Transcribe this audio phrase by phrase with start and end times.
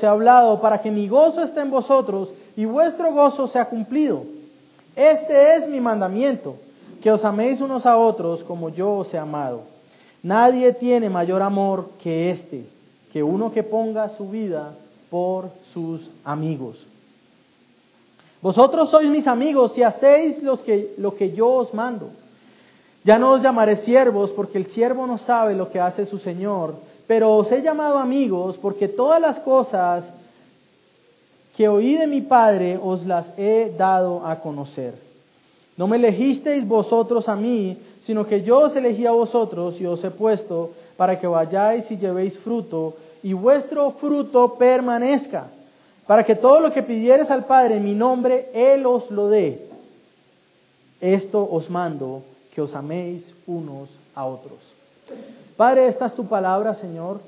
[0.00, 4.22] he hablado para que mi gozo esté en vosotros y vuestro gozo sea cumplido.
[4.94, 6.54] Este es mi mandamiento,
[7.02, 9.62] que os améis unos a otros como yo os he amado.
[10.22, 12.64] Nadie tiene mayor amor que este,
[13.12, 14.74] que uno que ponga su vida
[15.10, 16.86] por sus amigos.
[18.40, 22.10] Vosotros sois mis amigos si hacéis lo que yo os mando.
[23.04, 26.74] Ya no os llamaré siervos porque el siervo no sabe lo que hace su Señor,
[27.06, 30.12] pero os he llamado amigos porque todas las cosas
[31.56, 34.94] que oí de mi Padre os las he dado a conocer.
[35.76, 40.02] No me elegisteis vosotros a mí, sino que yo os elegí a vosotros y os
[40.04, 45.46] he puesto para que vayáis y llevéis fruto y vuestro fruto permanezca,
[46.06, 49.66] para que todo lo que pidieres al Padre en mi nombre, Él os lo dé.
[51.00, 54.74] Esto os mando, que os améis unos a otros.
[55.56, 57.20] Padre, esta es tu palabra, Señor.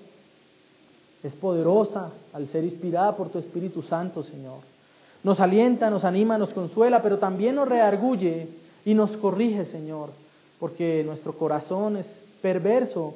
[1.22, 4.58] Es poderosa al ser inspirada por tu Espíritu Santo, Señor.
[5.22, 8.48] Nos alienta, nos anima, nos consuela, pero también nos reargulle
[8.84, 10.10] y nos corrige, Señor,
[10.60, 13.14] porque nuestro corazón es perverso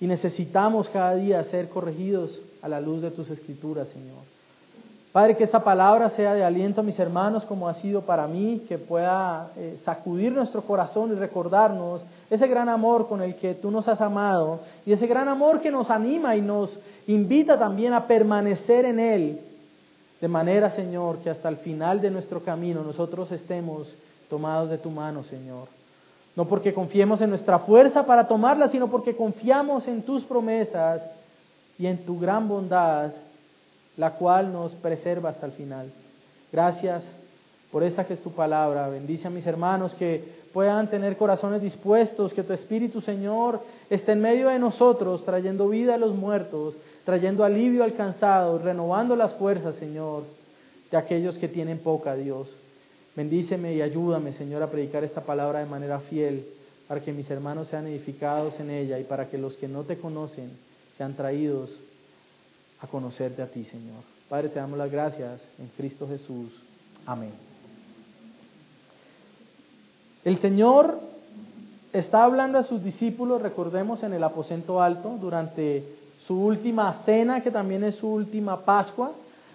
[0.00, 4.37] y necesitamos cada día ser corregidos a la luz de tus escrituras, Señor.
[5.12, 8.62] Padre, que esta palabra sea de aliento a mis hermanos como ha sido para mí,
[8.68, 13.70] que pueda eh, sacudir nuestro corazón y recordarnos ese gran amor con el que tú
[13.70, 18.06] nos has amado y ese gran amor que nos anima y nos invita también a
[18.06, 19.40] permanecer en Él,
[20.20, 23.94] de manera, Señor, que hasta el final de nuestro camino nosotros estemos
[24.28, 25.68] tomados de tu mano, Señor.
[26.36, 31.06] No porque confiemos en nuestra fuerza para tomarla, sino porque confiamos en tus promesas
[31.78, 33.10] y en tu gran bondad
[33.98, 35.90] la cual nos preserva hasta el final.
[36.50, 37.10] Gracias
[37.70, 38.88] por esta que es tu palabra.
[38.88, 43.60] Bendice a mis hermanos que puedan tener corazones dispuestos, que tu Espíritu, Señor,
[43.90, 49.16] esté en medio de nosotros, trayendo vida a los muertos, trayendo alivio al cansado, renovando
[49.16, 50.22] las fuerzas, Señor,
[50.90, 52.54] de aquellos que tienen poca, Dios.
[53.16, 56.46] Bendíceme y ayúdame, Señor, a predicar esta palabra de manera fiel,
[56.86, 59.98] para que mis hermanos sean edificados en ella y para que los que no te
[59.98, 60.50] conocen
[60.96, 61.78] sean traídos
[62.80, 64.02] a conocerte a ti, Señor.
[64.28, 66.52] Padre, te damos las gracias en Cristo Jesús.
[67.06, 67.32] Amén.
[70.24, 71.00] El Señor
[71.92, 75.84] está hablando a sus discípulos, recordemos, en el aposento alto, durante
[76.20, 79.12] su última cena, que también es su última Pascua,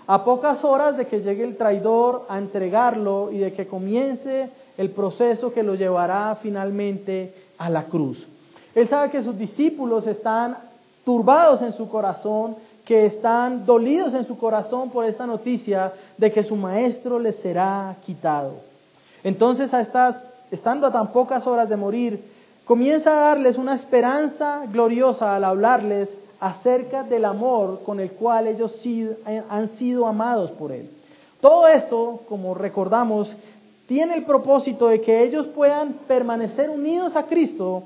[0.07, 4.89] a pocas horas de que llegue el traidor a entregarlo y de que comience el
[4.89, 8.27] proceso que lo llevará finalmente a la cruz.
[8.75, 10.57] Él sabe que sus discípulos están
[11.05, 12.55] turbados en su corazón,
[12.85, 17.95] que están dolidos en su corazón por esta noticia de que su maestro les será
[18.05, 18.55] quitado.
[19.23, 19.81] Entonces, a
[20.51, 22.23] estando a tan pocas horas de morir,
[22.65, 28.79] comienza a darles una esperanza gloriosa al hablarles acerca del amor con el cual ellos
[29.49, 30.89] han sido amados por Él.
[31.39, 33.35] Todo esto, como recordamos,
[33.87, 37.83] tiene el propósito de que ellos puedan permanecer unidos a Cristo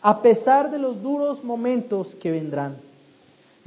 [0.00, 2.87] a pesar de los duros momentos que vendrán.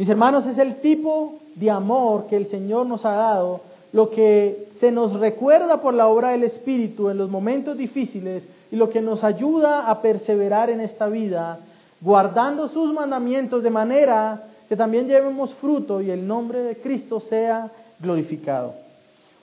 [0.01, 3.61] Mis hermanos, es el tipo de amor que el Señor nos ha dado,
[3.93, 8.77] lo que se nos recuerda por la obra del Espíritu en los momentos difíciles y
[8.77, 11.59] lo que nos ayuda a perseverar en esta vida,
[12.01, 17.69] guardando sus mandamientos de manera que también llevemos fruto y el nombre de Cristo sea
[17.99, 18.73] glorificado.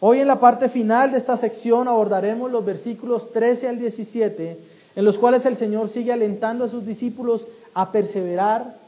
[0.00, 4.58] Hoy en la parte final de esta sección abordaremos los versículos 13 al 17,
[4.97, 8.88] en los cuales el Señor sigue alentando a sus discípulos a perseverar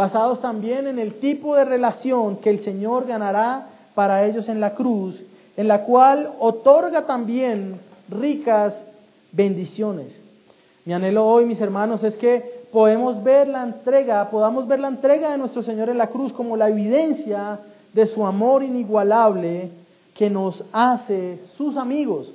[0.00, 4.74] basados también en el tipo de relación que el Señor ganará para ellos en la
[4.74, 5.22] cruz,
[5.58, 7.78] en la cual otorga también
[8.08, 8.82] ricas
[9.30, 10.22] bendiciones.
[10.86, 15.32] Mi anhelo hoy, mis hermanos, es que podemos ver la entrega, podamos ver la entrega
[15.32, 17.58] de nuestro Señor en la cruz como la evidencia
[17.92, 19.70] de su amor inigualable
[20.14, 22.32] que nos hace sus amigos.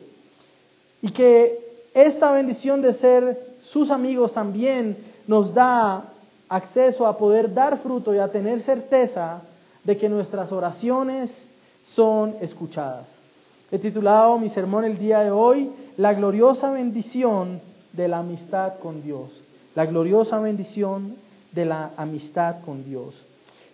[1.01, 1.57] Y que
[1.95, 6.11] esta bendición de ser sus amigos también nos da
[6.49, 9.41] acceso a poder dar fruto y a tener certeza
[9.83, 11.47] de que nuestras oraciones
[11.83, 13.05] son escuchadas.
[13.71, 17.61] He titulado mi sermón el día de hoy, La gloriosa bendición
[17.93, 19.41] de la amistad con Dios.
[19.75, 21.15] La gloriosa bendición
[21.51, 23.25] de la amistad con Dios.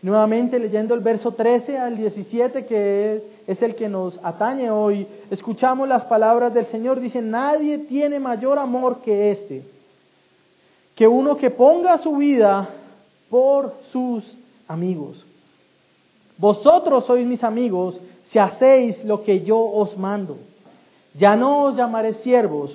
[0.01, 5.87] Nuevamente leyendo el verso 13 al 17, que es el que nos atañe hoy, escuchamos
[5.87, 6.99] las palabras del Señor.
[6.99, 9.63] Dice, nadie tiene mayor amor que este
[10.95, 12.69] que uno que ponga su vida
[13.29, 15.25] por sus amigos.
[16.37, 20.37] Vosotros sois mis amigos si hacéis lo que yo os mando.
[21.13, 22.71] Ya no os llamaré siervos,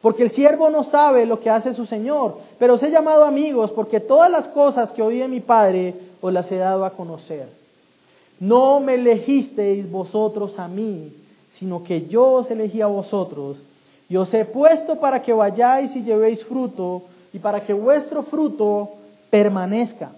[0.00, 3.70] porque el siervo no sabe lo que hace su Señor, pero os he llamado amigos
[3.70, 7.48] porque todas las cosas que oí de mi Padre os las he dado a conocer.
[8.42, 11.12] no me elegisteis vosotros a mí,
[11.48, 13.58] sino que yo os elegí a vosotros,
[14.08, 17.02] y os he puesto para que vayáis y llevéis fruto,
[17.32, 18.90] y para que vuestro fruto
[19.30, 20.10] permanezca,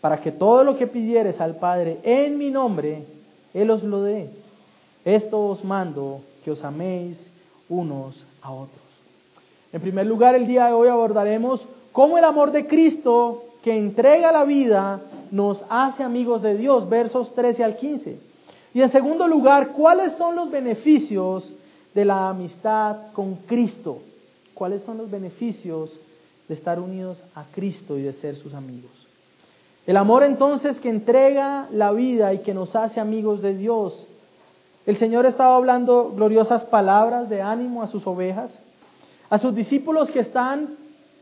[0.00, 3.04] para que todo lo que pidieres al Padre en mi nombre,
[3.52, 4.30] Él os lo dé.
[5.04, 7.30] Esto os mando, que os améis
[7.68, 8.80] unos a otros.
[9.72, 14.32] En primer lugar, el día de hoy abordaremos cómo el amor de Cristo que entrega
[14.32, 18.18] la vida nos hace amigos de Dios, versos 13 al 15.
[18.74, 21.52] Y en segundo lugar, ¿cuáles son los beneficios
[21.94, 23.98] de la amistad con Cristo?
[24.56, 26.00] ¿Cuáles son los beneficios
[26.48, 28.90] de estar unidos a Cristo y de ser sus amigos?
[29.86, 34.06] El amor entonces que entrega la vida y que nos hace amigos de Dios.
[34.86, 38.58] El Señor estaba hablando gloriosas palabras de ánimo a sus ovejas,
[39.28, 40.70] a sus discípulos que están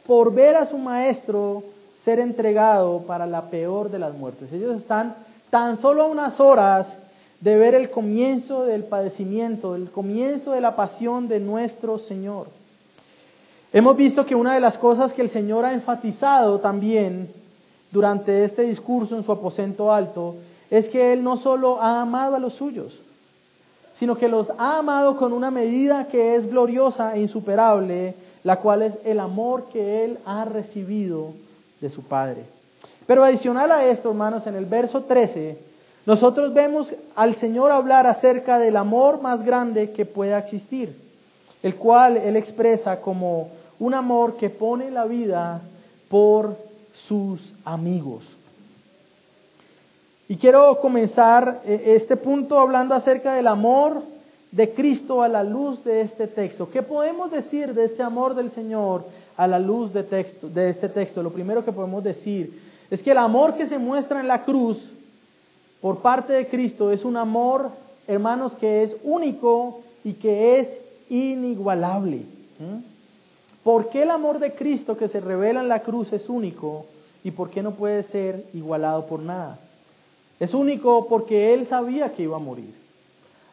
[0.06, 4.52] por ver a su Maestro ser entregado para la peor de las muertes.
[4.52, 5.16] Ellos están
[5.50, 6.96] tan solo a unas horas
[7.40, 12.46] de ver el comienzo del padecimiento, el comienzo de la pasión de nuestro Señor.
[13.74, 17.28] Hemos visto que una de las cosas que el Señor ha enfatizado también
[17.90, 20.36] durante este discurso en su aposento alto
[20.70, 23.00] es que Él no solo ha amado a los suyos,
[23.92, 28.82] sino que los ha amado con una medida que es gloriosa e insuperable, la cual
[28.82, 31.32] es el amor que Él ha recibido
[31.80, 32.44] de su Padre.
[33.08, 35.58] Pero adicional a esto, hermanos, en el verso 13,
[36.06, 40.96] nosotros vemos al Señor hablar acerca del amor más grande que pueda existir,
[41.60, 43.48] el cual Él expresa como
[43.78, 45.62] un amor que pone la vida
[46.08, 46.56] por
[46.92, 48.36] sus amigos.
[50.28, 54.02] Y quiero comenzar eh, este punto hablando acerca del amor
[54.52, 56.70] de Cristo a la luz de este texto.
[56.70, 59.04] ¿Qué podemos decir de este amor del Señor
[59.36, 63.10] a la luz de, texto, de este texto, lo primero que podemos decir es que
[63.10, 64.90] el amor que se muestra en la cruz
[65.80, 67.70] por parte de Cristo es un amor,
[68.06, 72.22] hermanos, que es único y que es inigualable.
[73.64, 76.84] ¿Por qué el amor de Cristo que se revela en la cruz es único
[77.24, 79.58] y por qué no puede ser igualado por nada?
[80.38, 82.74] Es único porque Él sabía que iba a morir.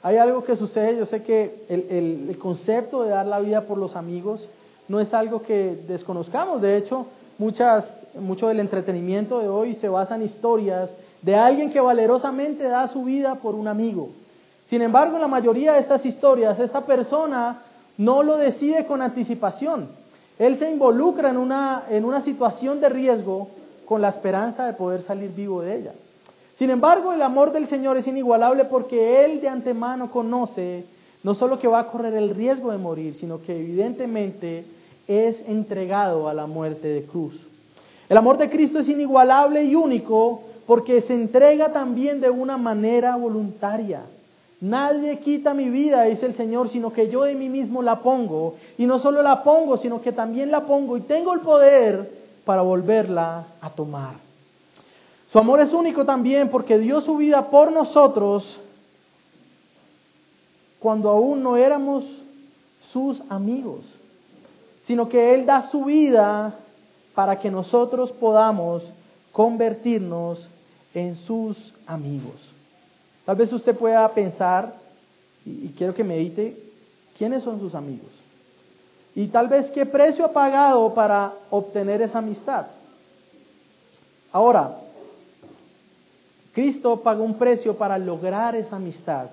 [0.04, 3.78] Hay algo que sucede, yo sé que el, el concepto de dar la vida por
[3.78, 4.50] los amigos
[4.90, 6.62] no es algo que desconozcamos.
[6.62, 7.06] De hecho,
[7.38, 12.88] muchas, mucho del entretenimiento de hoy se basa en historias de alguien que valerosamente da
[12.90, 14.10] su vida por un amigo.
[14.66, 17.62] Sin embargo, en la mayoría de estas historias, esta persona
[17.98, 20.01] no lo decide con anticipación.
[20.42, 23.50] Él se involucra en una, en una situación de riesgo
[23.86, 25.92] con la esperanza de poder salir vivo de ella.
[26.56, 30.84] Sin embargo, el amor del Señor es inigualable porque Él de antemano conoce
[31.22, 34.66] no solo que va a correr el riesgo de morir, sino que evidentemente
[35.08, 37.46] es entregado a la muerte de cruz.
[38.10, 43.16] El amor de Cristo es inigualable y único porque se entrega también de una manera
[43.16, 44.02] voluntaria.
[44.62, 48.56] Nadie quita mi vida, dice el Señor, sino que yo de mí mismo la pongo.
[48.78, 52.10] Y no solo la pongo, sino que también la pongo y tengo el poder
[52.46, 54.14] para volverla a tomar.
[55.30, 58.60] Su amor es único también porque dio su vida por nosotros
[60.80, 62.06] cuando aún no éramos
[62.82, 63.86] sus amigos
[64.82, 66.56] sino que Él da su vida
[67.14, 68.92] para que nosotros podamos
[69.32, 70.48] convertirnos
[70.94, 72.50] en sus amigos.
[73.32, 74.74] Tal vez usted pueda pensar,
[75.46, 76.54] y quiero que medite,
[77.18, 78.10] ¿quiénes son sus amigos?
[79.16, 82.66] Y tal vez qué precio ha pagado para obtener esa amistad.
[84.34, 84.76] Ahora,
[86.54, 89.28] Cristo pagó un precio para lograr esa amistad.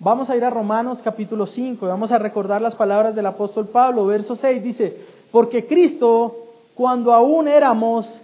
[0.00, 3.68] Vamos a ir a Romanos capítulo 5 y vamos a recordar las palabras del apóstol
[3.68, 4.06] Pablo.
[4.06, 4.96] Verso 6 dice,
[5.30, 6.36] porque Cristo,
[6.74, 8.20] cuando aún éramos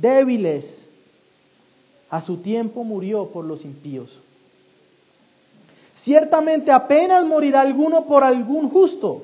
[0.00, 0.87] débiles,
[2.10, 4.20] a su tiempo murió por los impíos.
[5.94, 9.22] Ciertamente apenas morirá alguno por algún justo.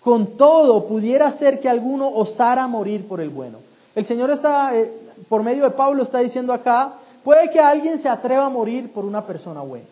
[0.00, 3.58] Con todo, pudiera ser que alguno osara morir por el bueno.
[3.94, 4.92] El Señor está, eh,
[5.28, 6.92] por medio de Pablo, está diciendo acá,
[7.24, 9.86] puede que alguien se atreva a morir por una persona buena.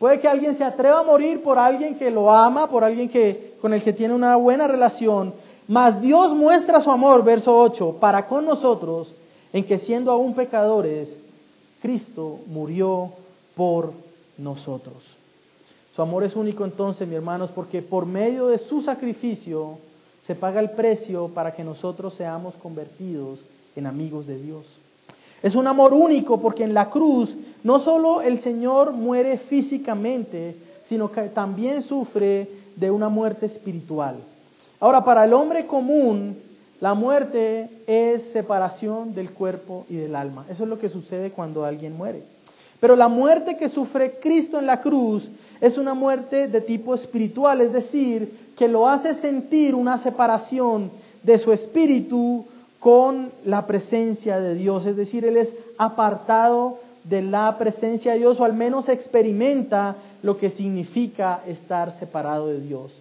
[0.00, 3.54] Puede que alguien se atreva a morir por alguien que lo ama, por alguien que,
[3.60, 5.32] con el que tiene una buena relación.
[5.68, 9.14] Mas Dios muestra su amor, verso 8, para con nosotros,
[9.52, 11.20] en que siendo aún pecadores,
[11.82, 13.10] Cristo murió
[13.56, 13.92] por
[14.38, 15.16] nosotros.
[15.94, 19.78] Su amor es único entonces, mis hermanos, porque por medio de su sacrificio
[20.20, 23.40] se paga el precio para que nosotros seamos convertidos
[23.76, 24.64] en amigos de Dios.
[25.42, 31.10] Es un amor único porque en la cruz no solo el Señor muere físicamente, sino
[31.10, 34.16] que también sufre de una muerte espiritual.
[34.78, 36.36] Ahora, para el hombre común,
[36.82, 40.46] la muerte es separación del cuerpo y del alma.
[40.50, 42.24] Eso es lo que sucede cuando alguien muere.
[42.80, 45.28] Pero la muerte que sufre Cristo en la cruz
[45.60, 50.90] es una muerte de tipo espiritual, es decir, que lo hace sentir una separación
[51.22, 52.46] de su espíritu
[52.80, 58.40] con la presencia de Dios, es decir, Él es apartado de la presencia de Dios
[58.40, 63.00] o al menos experimenta lo que significa estar separado de Dios.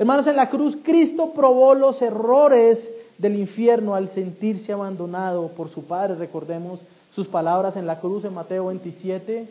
[0.00, 2.90] Hermanos, en la cruz Cristo probó los errores
[3.20, 6.14] del infierno al sentirse abandonado por su Padre.
[6.14, 6.80] Recordemos
[7.12, 9.46] sus palabras en la cruz en Mateo 27.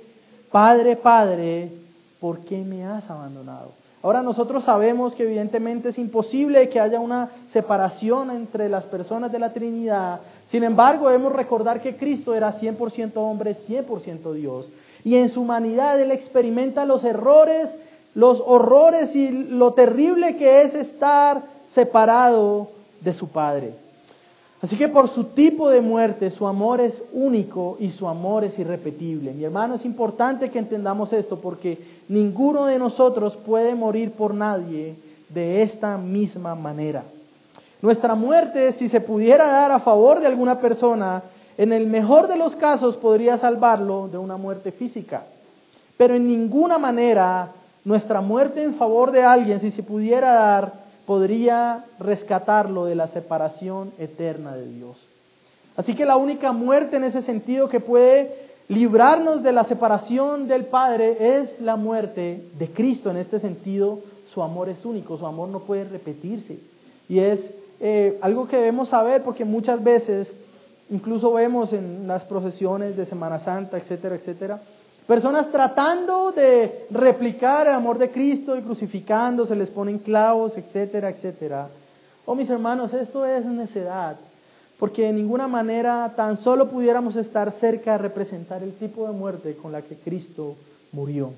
[0.51, 1.71] Padre, Padre,
[2.19, 3.71] ¿por qué me has abandonado?
[4.01, 9.39] Ahora nosotros sabemos que evidentemente es imposible que haya una separación entre las personas de
[9.39, 10.21] la Trinidad.
[10.47, 14.67] Sin embargo, debemos recordar que Cristo era 100% hombre, 100% Dios.
[15.03, 17.75] Y en su humanidad Él experimenta los errores,
[18.15, 23.73] los horrores y lo terrible que es estar separado de su Padre.
[24.61, 28.59] Así que por su tipo de muerte, su amor es único y su amor es
[28.59, 29.31] irrepetible.
[29.31, 31.77] Mi hermano, es importante que entendamos esto porque
[32.09, 34.95] ninguno de nosotros puede morir por nadie
[35.29, 37.03] de esta misma manera.
[37.81, 41.23] Nuestra muerte, si se pudiera dar a favor de alguna persona,
[41.57, 45.23] en el mejor de los casos podría salvarlo de una muerte física.
[45.95, 47.51] Pero en ninguna manera
[47.85, 50.73] nuestra muerte en favor de alguien, si se pudiera dar,
[51.09, 55.07] podría rescatarlo de la separación eterna de Dios.
[55.75, 58.35] Así que la única muerte en ese sentido que puede
[58.67, 63.09] librarnos de la separación del Padre es la muerte de Cristo.
[63.09, 64.01] En este sentido,
[64.31, 66.59] su amor es único, su amor no puede repetirse.
[67.09, 70.35] Y es eh, algo que debemos saber porque muchas veces,
[70.91, 74.61] incluso vemos en las procesiones de Semana Santa, etcétera, etcétera,
[75.09, 81.09] Personas tratando de replicar el amor de Cristo y crucificando, se les ponen clavos, etcétera,
[81.09, 81.67] etcétera.
[82.27, 84.17] Oh, mis hermanos, esto es necedad,
[84.77, 89.55] porque de ninguna manera tan solo pudiéramos estar cerca de representar el tipo de muerte
[89.55, 90.53] con la que Cristo
[90.91, 91.31] murió.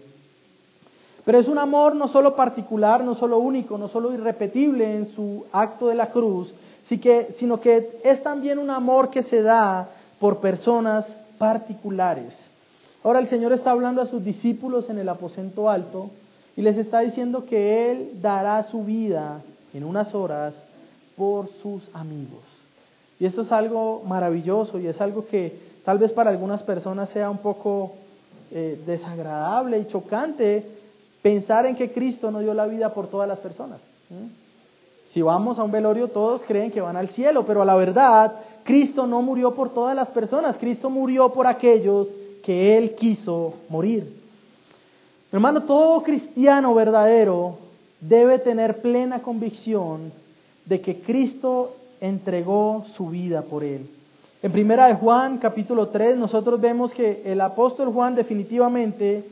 [1.23, 5.45] Pero es un amor no solo particular, no solo único, no solo irrepetible en su
[5.53, 9.87] acto de la cruz, sino que es también un amor que se da
[10.19, 12.51] por personas particulares.
[13.03, 16.11] Ahora el Señor está hablando a sus discípulos en el aposento alto
[16.55, 19.41] y les está diciendo que Él dará su vida
[19.73, 20.63] en unas horas
[21.15, 22.43] por sus amigos.
[23.19, 27.29] Y esto es algo maravilloso y es algo que tal vez para algunas personas sea
[27.29, 27.93] un poco
[28.51, 30.65] eh, desagradable y chocante
[31.21, 33.79] pensar en que Cristo no dio la vida por todas las personas.
[35.05, 38.33] Si vamos a un velorio todos creen que van al cielo, pero a la verdad
[38.63, 42.09] Cristo no murió por todas las personas, Cristo murió por aquellos
[42.43, 44.21] que Él quiso morir.
[45.31, 47.57] Hermano, todo cristiano verdadero
[48.01, 50.11] debe tener plena convicción
[50.65, 53.87] de que Cristo entregó su vida por Él.
[54.43, 59.23] En primera de Juan, capítulo 3, nosotros vemos que el apóstol Juan definitivamente,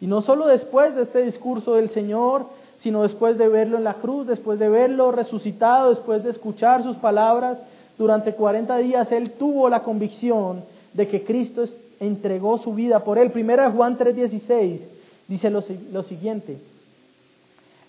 [0.00, 2.46] y no solo después de este discurso del Señor,
[2.76, 6.96] sino después de verlo en la cruz, después de verlo resucitado, después de escuchar sus
[6.96, 7.60] palabras,
[7.98, 11.64] durante 40 días él tuvo la convicción de que Cristo
[12.00, 13.30] entregó su vida por él.
[13.30, 14.88] Primera Juan 3:16
[15.28, 16.58] dice lo, lo siguiente.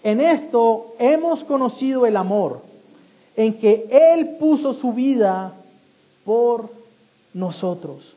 [0.04, 2.62] En esto hemos conocido el amor,
[3.36, 5.54] en que Él puso su vida
[6.24, 6.70] por
[7.34, 8.16] nosotros.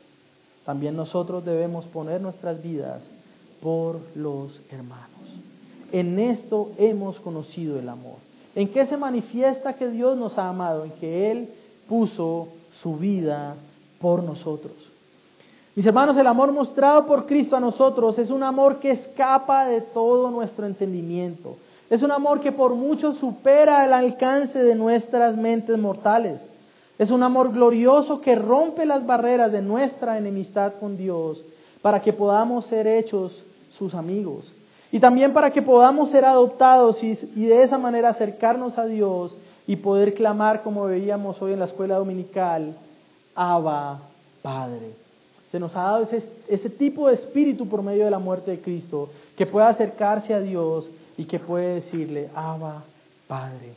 [0.65, 3.09] También nosotros debemos poner nuestras vidas
[3.59, 5.09] por los hermanos.
[5.91, 8.17] En esto hemos conocido el amor.
[8.55, 10.85] ¿En qué se manifiesta que Dios nos ha amado?
[10.85, 11.49] En que Él
[11.87, 13.55] puso su vida
[13.99, 14.88] por nosotros.
[15.75, 19.81] Mis hermanos, el amor mostrado por Cristo a nosotros es un amor que escapa de
[19.81, 21.57] todo nuestro entendimiento.
[21.89, 26.45] Es un amor que por mucho supera el alcance de nuestras mentes mortales.
[26.97, 31.41] Es un amor glorioso que rompe las barreras de nuestra enemistad con Dios
[31.81, 34.53] para que podamos ser hechos sus amigos.
[34.91, 39.35] Y también para que podamos ser adoptados y, de esa manera acercarnos a Dios
[39.67, 42.75] y poder clamar como veíamos hoy en la escuela dominical,
[43.35, 43.99] Abba
[44.41, 45.08] Padre.
[45.51, 49.09] Se nos ha dado ese, tipo de espíritu por medio de la muerte de Cristo,
[49.35, 52.83] que puede acercarse a Dios y que puede decirle, Abba,
[53.27, 53.73] Padre.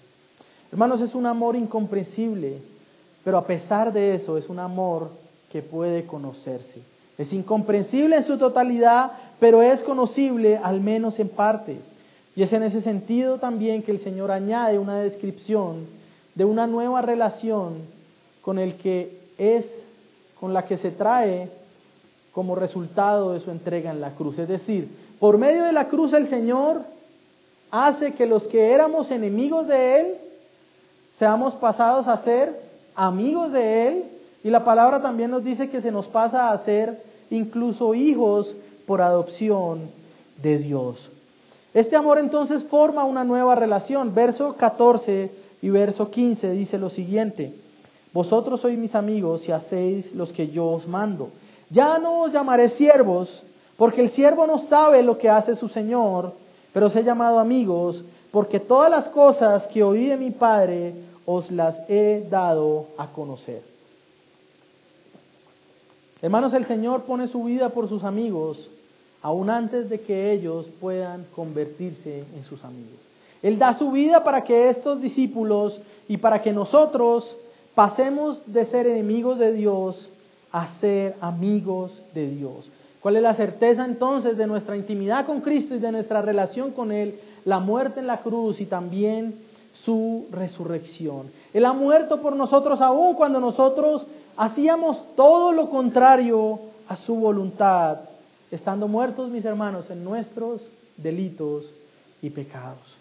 [0.70, 2.58] Hermanos, es un amor incomprensible,
[3.24, 5.10] pero a pesar de eso es un amor
[5.50, 6.80] que puede conocerse.
[7.16, 11.78] Es incomprensible en su totalidad, pero es conocible al menos en parte.
[12.36, 15.86] Y es en ese sentido también que el Señor añade una descripción
[16.34, 17.74] de una nueva relación
[18.42, 19.84] con el que es,
[20.40, 21.50] con la que se trae
[22.32, 24.38] como resultado de su entrega en la cruz.
[24.38, 24.88] Es decir,
[25.20, 26.82] por medio de la cruz el Señor
[27.70, 30.14] hace que los que éramos enemigos de Él
[31.12, 32.58] seamos pasados a ser
[32.94, 34.04] amigos de Él.
[34.44, 39.00] Y la palabra también nos dice que se nos pasa a ser incluso hijos por
[39.00, 39.90] adopción
[40.42, 41.10] de Dios.
[41.74, 44.14] Este amor entonces forma una nueva relación.
[44.14, 45.30] Verso 14
[45.62, 47.54] y verso 15 dice lo siguiente,
[48.12, 51.30] vosotros sois mis amigos y hacéis los que yo os mando.
[51.72, 53.42] Ya no os llamaré siervos,
[53.78, 56.34] porque el siervo no sabe lo que hace su Señor,
[56.72, 61.50] pero os he llamado amigos, porque todas las cosas que oí de mi Padre os
[61.50, 63.62] las he dado a conocer.
[66.20, 68.68] Hermanos, el Señor pone su vida por sus amigos,
[69.22, 73.00] aún antes de que ellos puedan convertirse en sus amigos.
[73.42, 77.36] Él da su vida para que estos discípulos y para que nosotros
[77.74, 80.10] pasemos de ser enemigos de Dios
[80.52, 82.70] a ser amigos de Dios.
[83.00, 86.92] ¿Cuál es la certeza entonces de nuestra intimidad con Cristo y de nuestra relación con
[86.92, 87.18] Él?
[87.44, 89.34] La muerte en la cruz y también
[89.72, 91.30] su resurrección.
[91.52, 94.06] Él ha muerto por nosotros aún cuando nosotros
[94.36, 97.98] hacíamos todo lo contrario a su voluntad,
[98.50, 101.64] estando muertos, mis hermanos, en nuestros delitos
[102.20, 102.96] y pecados.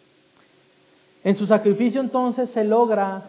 [1.24, 3.26] En su sacrificio entonces se logra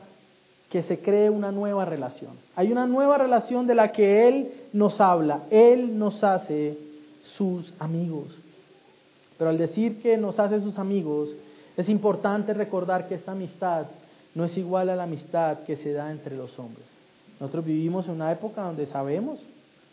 [0.73, 2.31] que se cree una nueva relación.
[2.57, 5.43] Hay una nueva relación de la que Él nos habla.
[5.50, 6.79] Él nos hace
[7.23, 8.29] sus amigos.
[9.37, 11.35] Pero al decir que nos hace sus amigos,
[11.76, 13.85] es importante recordar que esta amistad
[14.35, 16.87] no es igual a la amistad que se da entre los hombres.
[17.38, 19.41] Nosotros vivimos en una época donde sabemos,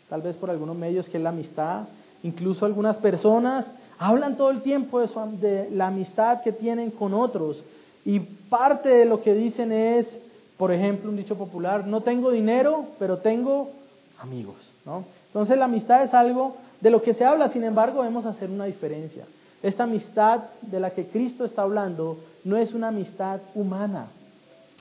[0.08, 1.88] tal vez por algunos medios, que es la amistad.
[2.22, 5.08] Incluso algunas personas hablan todo el tiempo de,
[5.42, 7.64] de la amistad que tienen con otros.
[8.06, 10.20] Y parte de lo que dicen es,
[10.60, 13.70] por ejemplo, un dicho popular, no tengo dinero, pero tengo
[14.18, 14.70] amigos.
[14.84, 15.04] ¿no?
[15.28, 18.66] Entonces la amistad es algo de lo que se habla, sin embargo, debemos hacer una
[18.66, 19.24] diferencia.
[19.62, 24.08] Esta amistad de la que Cristo está hablando no es una amistad humana.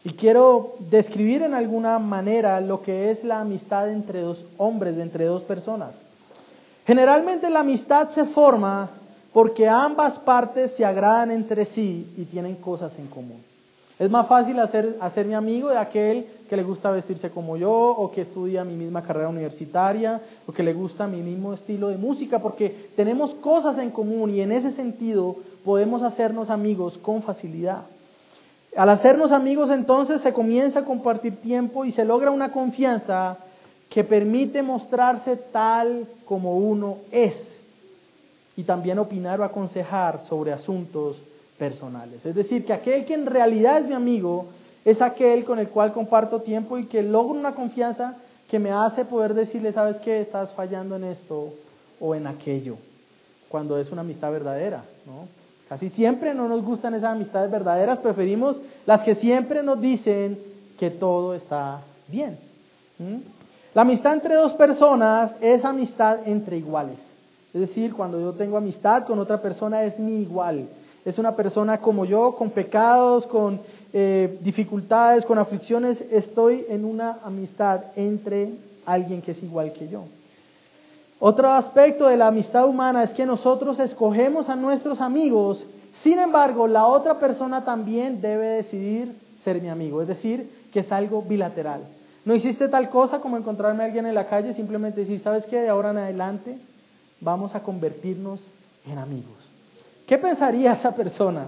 [0.03, 5.27] Y quiero describir en alguna manera lo que es la amistad entre dos hombres, entre
[5.27, 5.97] dos personas.
[6.85, 8.89] Generalmente la amistad se forma
[9.31, 13.41] porque ambas partes se agradan entre sí y tienen cosas en común.
[13.99, 18.09] Es más fácil hacer, hacerme amigo de aquel que le gusta vestirse como yo, o
[18.09, 22.39] que estudia mi misma carrera universitaria, o que le gusta mi mismo estilo de música,
[22.39, 25.35] porque tenemos cosas en común y en ese sentido
[25.65, 27.81] podemos hacernos amigos con facilidad.
[28.73, 33.37] Al hacernos amigos entonces se comienza a compartir tiempo y se logra una confianza
[33.89, 37.61] que permite mostrarse tal como uno es
[38.55, 41.21] y también opinar o aconsejar sobre asuntos
[41.59, 42.25] personales.
[42.25, 44.47] Es decir, que aquel que en realidad es mi amigo
[44.85, 48.15] es aquel con el cual comparto tiempo y que logro una confianza
[48.49, 51.53] que me hace poder decirle, sabes que estás fallando en esto
[51.99, 52.77] o en aquello,
[53.49, 54.83] cuando es una amistad verdadera.
[55.67, 60.39] Casi siempre no nos gustan esas amistades verdaderas, preferimos las que siempre nos dicen
[60.79, 62.39] que todo está bien.
[63.75, 66.99] La amistad entre dos personas es amistad entre iguales.
[67.53, 70.67] Es decir, cuando yo tengo amistad con otra persona es mi igual
[71.05, 73.59] es una persona como yo, con pecados, con
[73.93, 78.51] eh, dificultades, con aflicciones, estoy en una amistad entre
[78.85, 80.03] alguien que es igual que yo.
[81.19, 86.67] Otro aspecto de la amistad humana es que nosotros escogemos a nuestros amigos, sin embargo,
[86.67, 91.81] la otra persona también debe decidir ser mi amigo, es decir, que es algo bilateral.
[92.25, 95.61] No existe tal cosa como encontrarme a alguien en la calle simplemente decir, ¿sabes qué?
[95.61, 96.57] De ahora en adelante
[97.21, 98.41] vamos a convertirnos
[98.85, 99.38] en amigos.
[100.09, 101.45] ¿Qué pensaría esa persona?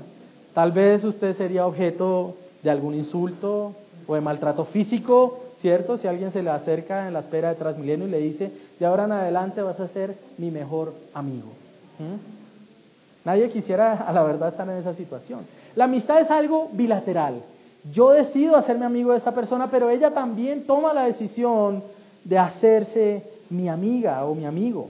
[0.54, 3.74] Tal vez usted sería objeto de algún insulto
[4.06, 5.98] o de maltrato físico, ¿cierto?
[5.98, 9.06] Si alguien se le acerca en la espera de Transmilenio y le dice, de ahora
[9.06, 11.48] en adelante vas a ser mi mejor amigo.
[13.26, 15.40] Nadie quisiera, a la verdad, estar en esa situación.
[15.76, 17.42] La amistad es algo bilateral.
[17.92, 21.82] Yo decido hacerme amigo de esta persona, pero ella también toma la decisión
[22.24, 24.90] de hacerse mi amiga o mi amigo.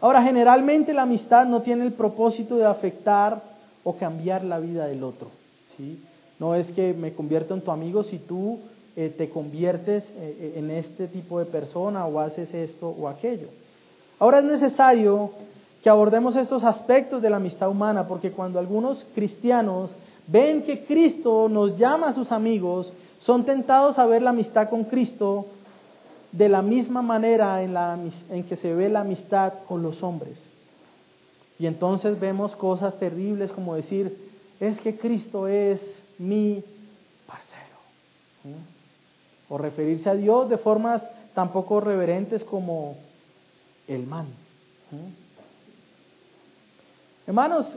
[0.00, 3.42] Ahora, generalmente la amistad no tiene el propósito de afectar
[3.84, 5.28] o cambiar la vida del otro.
[5.76, 5.98] ¿sí?
[6.38, 8.58] No es que me convierto en tu amigo si tú
[8.96, 13.48] eh, te conviertes eh, eh, en este tipo de persona o haces esto o aquello.
[14.18, 15.30] Ahora es necesario
[15.82, 19.90] que abordemos estos aspectos de la amistad humana, porque cuando algunos cristianos
[20.26, 24.84] ven que Cristo nos llama a sus amigos, son tentados a ver la amistad con
[24.84, 25.46] Cristo
[26.32, 27.98] de la misma manera en, la,
[28.30, 30.50] en que se ve la amistad con los hombres.
[31.58, 34.16] Y entonces vemos cosas terribles como decir,
[34.60, 36.62] es que Cristo es mi
[37.26, 38.56] parcero.
[39.48, 42.96] O referirse a Dios de formas tan poco reverentes como
[43.88, 44.26] el man.
[47.26, 47.76] Hermanos,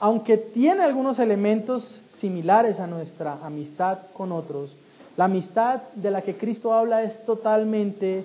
[0.00, 4.76] aunque tiene algunos elementos similares a nuestra amistad con otros,
[5.18, 8.22] la amistad de la que Cristo habla es totalmente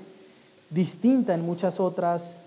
[0.70, 2.38] distinta en muchas otras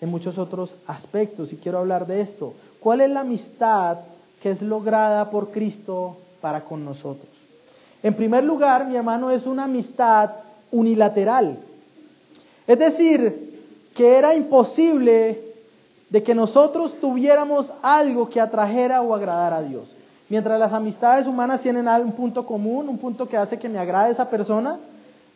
[0.00, 2.54] en muchos otros aspectos y quiero hablar de esto.
[2.78, 3.98] ¿Cuál es la amistad
[4.40, 7.28] que es lograda por Cristo para con nosotros?
[8.00, 10.30] En primer lugar, mi hermano, es una amistad
[10.70, 11.58] unilateral.
[12.68, 15.42] Es decir, que era imposible
[16.08, 19.96] de que nosotros tuviéramos algo que atrajera o agradara a Dios.
[20.28, 24.10] Mientras las amistades humanas tienen un punto común, un punto que hace que me agrade
[24.10, 24.78] esa persona,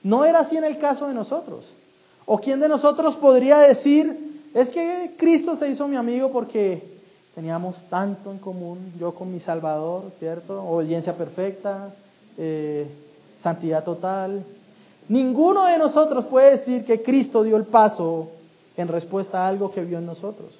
[0.02, 1.70] no era así en el caso de nosotros.
[2.26, 6.82] ¿O quién de nosotros podría decir, es que Cristo se hizo mi amigo porque
[7.34, 10.62] teníamos tanto en común, yo con mi Salvador, ¿cierto?
[10.62, 11.88] Obediencia perfecta,
[12.36, 12.86] eh,
[13.38, 14.44] santidad total.
[15.08, 18.28] Ninguno de nosotros puede decir que Cristo dio el paso
[18.76, 20.58] en respuesta a algo que vio en nosotros.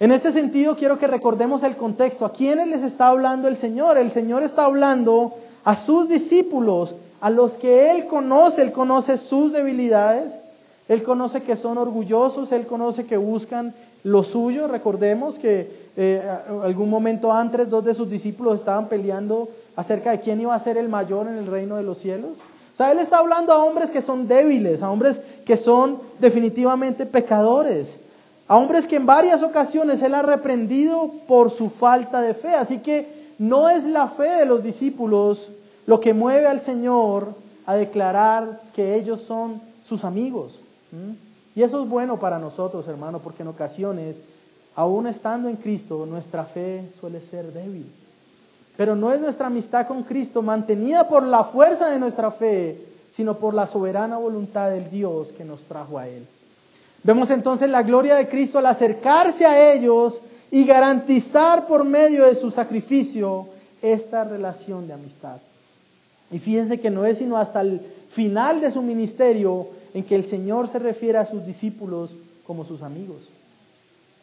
[0.00, 2.26] En este sentido, quiero que recordemos el contexto.
[2.26, 3.96] ¿A quiénes les está hablando el Señor?
[3.96, 8.62] El Señor está hablando a sus discípulos, a los que Él conoce.
[8.62, 10.34] Él conoce sus debilidades,
[10.88, 14.68] él conoce que son orgullosos, Él conoce que buscan lo suyo.
[14.68, 16.22] Recordemos que eh,
[16.62, 20.76] algún momento antes dos de sus discípulos estaban peleando acerca de quién iba a ser
[20.76, 22.38] el mayor en el reino de los cielos.
[22.74, 27.06] O sea, Él está hablando a hombres que son débiles, a hombres que son definitivamente
[27.06, 27.98] pecadores,
[28.46, 32.54] a hombres que en varias ocasiones Él ha reprendido por su falta de fe.
[32.54, 35.48] Así que no es la fe de los discípulos
[35.86, 37.34] lo que mueve al Señor
[37.66, 40.58] a declarar que ellos son sus amigos.
[41.54, 44.20] Y eso es bueno para nosotros, hermano, porque en ocasiones,
[44.74, 47.86] aún estando en Cristo, nuestra fe suele ser débil.
[48.76, 52.78] Pero no es nuestra amistad con Cristo mantenida por la fuerza de nuestra fe,
[53.12, 56.26] sino por la soberana voluntad del Dios que nos trajo a Él.
[57.04, 62.34] Vemos entonces la gloria de Cristo al acercarse a ellos y garantizar por medio de
[62.34, 63.46] su sacrificio
[63.82, 65.36] esta relación de amistad.
[66.30, 70.24] Y fíjense que no es sino hasta el final de su ministerio en que el
[70.24, 72.10] Señor se refiere a sus discípulos
[72.46, 73.28] como sus amigos.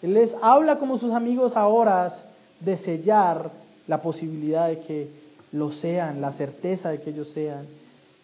[0.01, 2.11] Él les habla como sus amigos ahora
[2.59, 3.51] de sellar
[3.87, 5.07] la posibilidad de que
[5.51, 7.65] lo sean, la certeza de que ellos sean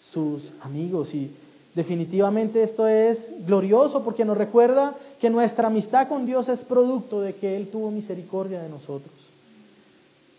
[0.02, 1.14] sus amigos.
[1.14, 1.32] Y
[1.78, 7.36] definitivamente esto es glorioso porque nos recuerda que nuestra amistad con Dios es producto de
[7.36, 9.14] que Él tuvo misericordia de nosotros.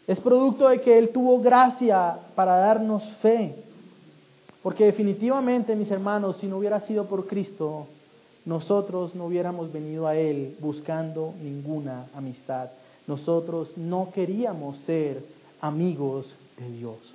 [0.09, 3.55] Es producto de que Él tuvo gracia para darnos fe.
[4.65, 7.87] Porque definitivamente, mis hermanos, si no hubiera sido por Cristo,
[8.45, 12.71] nosotros no hubiéramos venido a Él buscando ninguna amistad.
[13.07, 15.23] Nosotros no queríamos ser
[15.61, 17.15] amigos de Dios.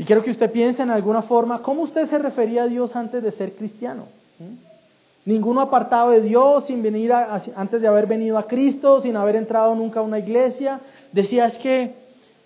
[0.00, 3.22] Y quiero que usted piense en alguna forma, ¿cómo usted se refería a Dios antes
[3.22, 4.04] de ser cristiano?
[4.38, 5.28] ¿Mm?
[5.28, 9.74] Ninguno apartado de Dios, sin venir antes de haber venido a Cristo, sin haber entrado
[9.74, 10.80] nunca a una iglesia.
[11.12, 11.94] Decía, es que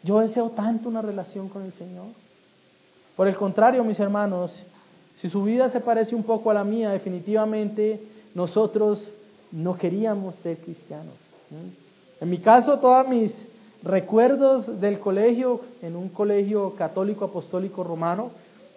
[0.03, 2.07] yo deseo tanto una relación con el Señor.
[3.15, 4.65] Por el contrario, mis hermanos,
[5.15, 8.01] si su vida se parece un poco a la mía, definitivamente
[8.35, 9.13] nosotros
[9.53, 11.15] no queríamos ser cristianos.
[12.21, 13.47] En mi caso, todos mis
[13.85, 18.31] recuerdos del colegio, en un colegio católico apostólico romano,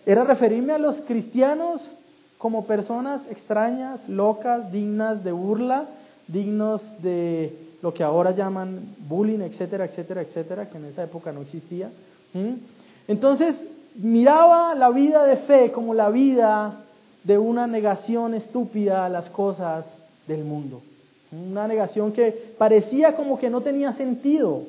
[0.06, 1.90] era referirme a los cristianos
[2.38, 5.86] como personas extrañas, locas, dignas de burla,
[6.28, 11.42] dignos de lo que ahora llaman bullying, etcétera, etcétera, etcétera, que en esa época no
[11.42, 11.90] existía.
[13.08, 13.66] Entonces,
[13.96, 16.84] miraba la vida de fe como la vida
[17.24, 20.82] de una negación estúpida a las cosas del mundo.
[21.32, 24.64] Una negación que parecía como que no tenía sentido.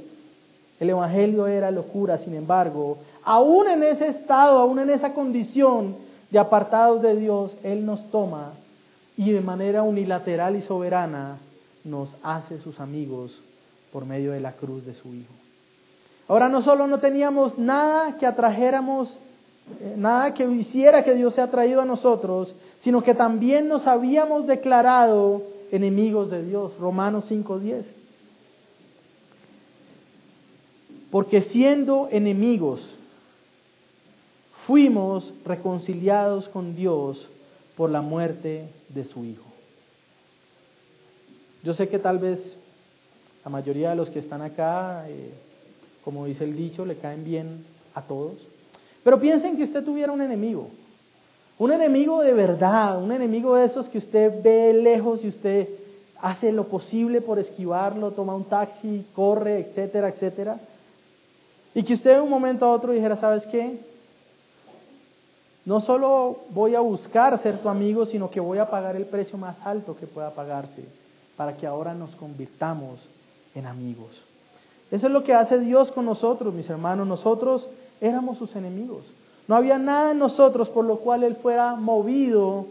[0.81, 5.97] El Evangelio era locura, sin embargo, aún en ese estado, aún en esa condición
[6.31, 8.53] de apartados de Dios, Él nos toma
[9.17, 11.39] y de manera unilateral y soberana
[11.85, 13.41] nos hace sus amigos
[13.93, 15.33] por medio de la cruz de su Hijo.
[16.29, 19.19] Ahora no solo no teníamos nada que atrajéramos,
[19.81, 23.87] eh, nada que hiciera que Dios se ha traído a nosotros, sino que también nos
[23.87, 26.73] habíamos declarado enemigos de Dios.
[26.79, 27.87] Romanos 5:10.
[31.11, 32.95] Porque siendo enemigos,
[34.67, 37.29] fuimos reconciliados con Dios
[37.77, 39.45] por la muerte de su Hijo.
[41.65, 42.57] Yo sé que tal vez
[43.45, 45.33] la mayoría de los que están acá eh,
[46.09, 48.39] como dice el dicho, le caen bien a todos.
[49.05, 50.71] Pero piensen que usted tuviera un enemigo,
[51.59, 55.69] un enemigo de verdad, un enemigo de esos que usted ve lejos y usted
[56.19, 60.59] hace lo posible por esquivarlo, toma un taxi, corre, etcétera, etcétera.
[61.75, 63.79] Y que usted de un momento a otro dijera, ¿sabes qué?
[65.65, 69.37] No solo voy a buscar ser tu amigo, sino que voy a pagar el precio
[69.37, 70.83] más alto que pueda pagarse
[71.37, 73.01] para que ahora nos convirtamos
[73.55, 74.23] en amigos.
[74.91, 77.07] Eso es lo que hace Dios con nosotros, mis hermanos.
[77.07, 77.69] Nosotros
[78.01, 79.05] éramos sus enemigos.
[79.47, 82.67] No había nada en nosotros por lo cual Él fuera movido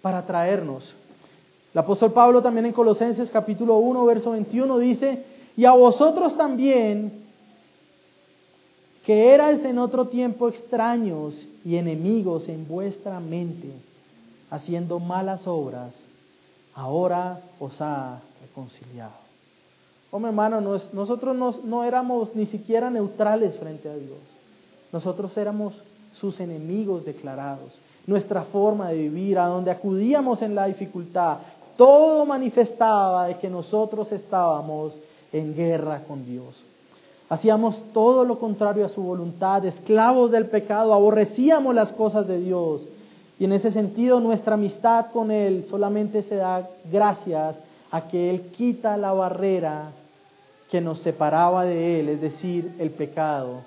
[0.00, 0.94] para traernos.
[1.74, 5.22] El apóstol Pablo también en Colosenses capítulo 1, verso 21 dice,
[5.56, 7.27] y a vosotros también,
[9.08, 13.70] que erais en otro tiempo extraños y enemigos en vuestra mente,
[14.50, 16.04] haciendo malas obras,
[16.74, 19.14] ahora os ha reconciliado.
[20.10, 24.18] Hombre hermano, nosotros no, no éramos ni siquiera neutrales frente a Dios.
[24.92, 25.72] Nosotros éramos
[26.12, 27.80] sus enemigos declarados.
[28.06, 31.38] Nuestra forma de vivir, a donde acudíamos en la dificultad,
[31.78, 34.98] todo manifestaba de que nosotros estábamos
[35.32, 36.62] en guerra con Dios.
[37.30, 42.86] Hacíamos todo lo contrario a su voluntad, esclavos del pecado, aborrecíamos las cosas de Dios.
[43.38, 47.60] Y en ese sentido nuestra amistad con Él solamente se da gracias
[47.90, 49.92] a que Él quita la barrera
[50.70, 53.60] que nos separaba de Él, es decir, el pecado.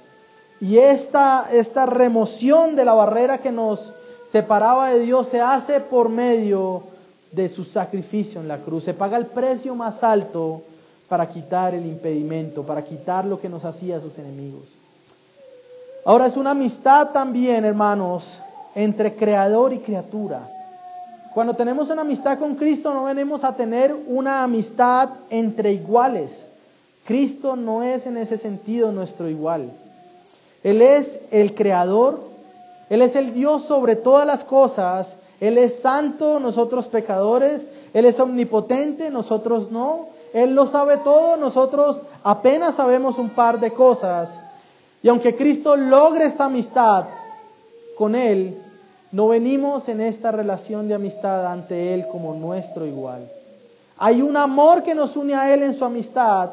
[0.59, 3.93] Y esta, esta remoción de la barrera que nos
[4.25, 6.83] separaba de Dios se hace por medio
[7.31, 8.83] de su sacrificio en la cruz.
[8.83, 10.63] Se paga el precio más alto
[11.11, 14.63] para quitar el impedimento, para quitar lo que nos hacía sus enemigos.
[16.05, 18.39] Ahora es una amistad también, hermanos,
[18.75, 20.49] entre creador y criatura.
[21.33, 26.47] Cuando tenemos una amistad con Cristo no venimos a tener una amistad entre iguales.
[27.03, 29.69] Cristo no es en ese sentido nuestro igual.
[30.63, 32.21] Él es el creador,
[32.89, 38.17] Él es el Dios sobre todas las cosas, Él es santo, nosotros pecadores, Él es
[38.17, 44.39] omnipotente, nosotros no, Él lo sabe todo, nosotros apenas sabemos un par de cosas.
[45.03, 47.05] Y aunque Cristo logre esta amistad
[47.97, 48.57] con Él,
[49.11, 53.29] no venimos en esta relación de amistad ante Él como nuestro igual.
[53.97, 56.51] Hay un amor que nos une a Él en su amistad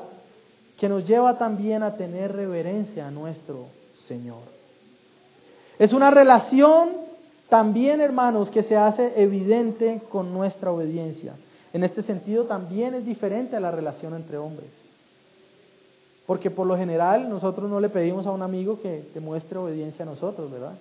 [0.78, 4.42] que nos lleva también a tener reverencia a nuestro Señor.
[5.78, 6.90] Es una relación
[7.48, 11.34] también, hermanos, que se hace evidente con nuestra obediencia.
[11.72, 14.70] En este sentido también es diferente a la relación entre hombres.
[16.26, 20.06] Porque por lo general nosotros no le pedimos a un amigo que demuestre obediencia a
[20.06, 20.74] nosotros, ¿verdad?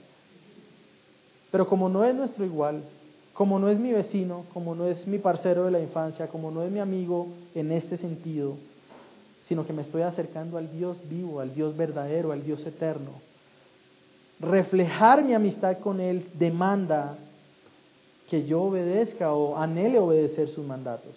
[1.51, 2.83] Pero como no es nuestro igual,
[3.33, 6.63] como no es mi vecino, como no es mi parcero de la infancia, como no
[6.63, 8.55] es mi amigo en este sentido,
[9.43, 13.11] sino que me estoy acercando al Dios vivo, al Dios verdadero, al Dios eterno.
[14.39, 17.15] Reflejar mi amistad con Él demanda
[18.29, 21.11] que yo obedezca o anhele obedecer sus mandatos.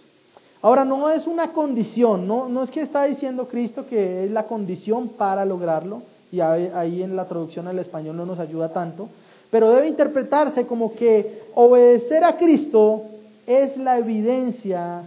[0.63, 4.47] Ahora, no es una condición, no, no es que está diciendo Cristo que es la
[4.47, 9.09] condición para lograrlo, y ahí en la traducción al español no nos ayuda tanto,
[9.51, 13.03] pero debe interpretarse como que obedecer a Cristo
[13.47, 15.03] es la evidencia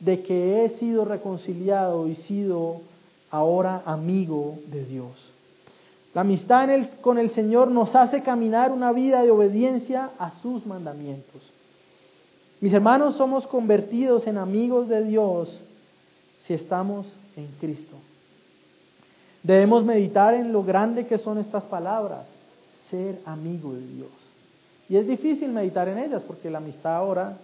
[0.00, 2.80] de que he sido reconciliado y sido
[3.30, 5.33] ahora amigo de Dios.
[6.14, 6.68] La amistad
[7.00, 11.50] con el Señor nos hace caminar una vida de obediencia a sus mandamientos.
[12.60, 15.60] Mis hermanos, somos convertidos en amigos de Dios
[16.38, 17.96] si estamos en Cristo.
[19.42, 22.36] Debemos meditar en lo grande que son estas palabras
[22.72, 24.10] ser amigo de Dios.
[24.88, 27.36] Y es difícil meditar en ellas porque la amistad ahora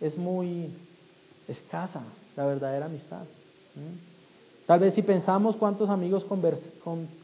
[0.00, 0.70] es muy
[1.48, 2.02] escasa,
[2.36, 3.24] la verdadera amistad.
[4.66, 6.26] Tal vez si pensamos cuántos amigos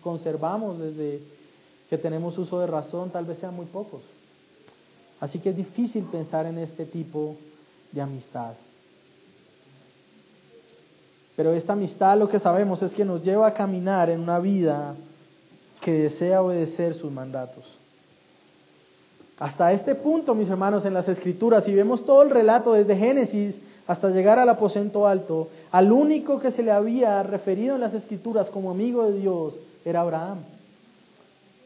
[0.00, 1.20] conservamos desde
[1.90, 4.00] que tenemos uso de razón, tal vez sean muy pocos.
[5.20, 7.36] Así que es difícil pensar en este tipo
[7.90, 8.54] de amistad.
[11.36, 14.94] Pero esta amistad lo que sabemos es que nos lleva a caminar en una vida
[15.80, 17.64] que desea obedecer sus mandatos.
[19.38, 23.60] Hasta este punto, mis hermanos, en las Escrituras, si vemos todo el relato desde Génesis
[23.86, 28.50] hasta llegar al aposento alto, al único que se le había referido en las Escrituras
[28.50, 30.38] como amigo de Dios era Abraham.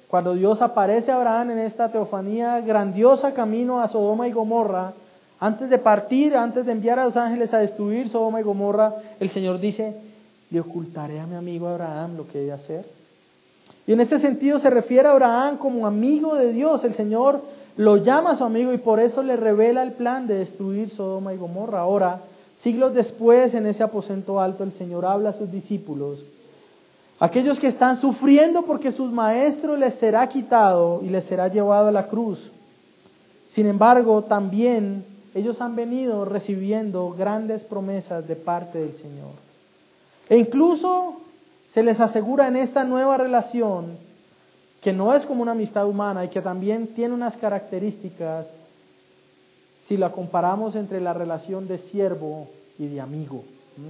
[0.09, 4.93] Cuando Dios aparece a Abraham en esta teofanía grandiosa camino a Sodoma y Gomorra,
[5.39, 9.29] antes de partir, antes de enviar a los ángeles a destruir Sodoma y Gomorra, el
[9.29, 9.95] Señor dice,
[10.51, 12.87] le ocultaré a mi amigo Abraham lo que he de hacer.
[13.87, 16.85] Y en este sentido se refiere a Abraham como amigo de Dios.
[16.85, 17.43] El Señor
[17.77, 21.37] lo llama su amigo y por eso le revela el plan de destruir Sodoma y
[21.37, 21.81] Gomorra.
[21.81, 22.23] Ahora,
[22.57, 26.21] siglos después, en ese aposento alto, el Señor habla a sus discípulos,
[27.19, 31.93] aquellos que están sufriendo porque sus maestros les será quitado y les será llevado a
[31.93, 32.51] la cruz.
[33.49, 39.33] Sin embargo, también ellos han venido recibiendo grandes promesas de parte del Señor.
[40.29, 41.17] E incluso
[41.69, 43.99] se les asegura en esta nueva relación
[44.87, 48.53] que no es como una amistad humana y que también tiene unas características
[49.81, 52.47] si la comparamos entre la relación de siervo
[52.79, 53.43] y de amigo.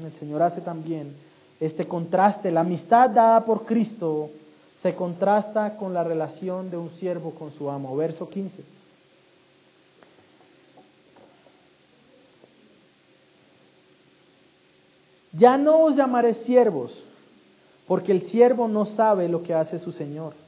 [0.02, 1.14] El Señor hace también
[1.60, 2.50] este contraste.
[2.50, 4.30] La amistad dada por Cristo
[4.78, 7.94] se contrasta con la relación de un siervo con su amo.
[7.94, 8.64] Verso 15.
[15.34, 17.02] Ya no os llamaré siervos,
[17.86, 20.45] porque el siervo no sabe lo que hace su Señor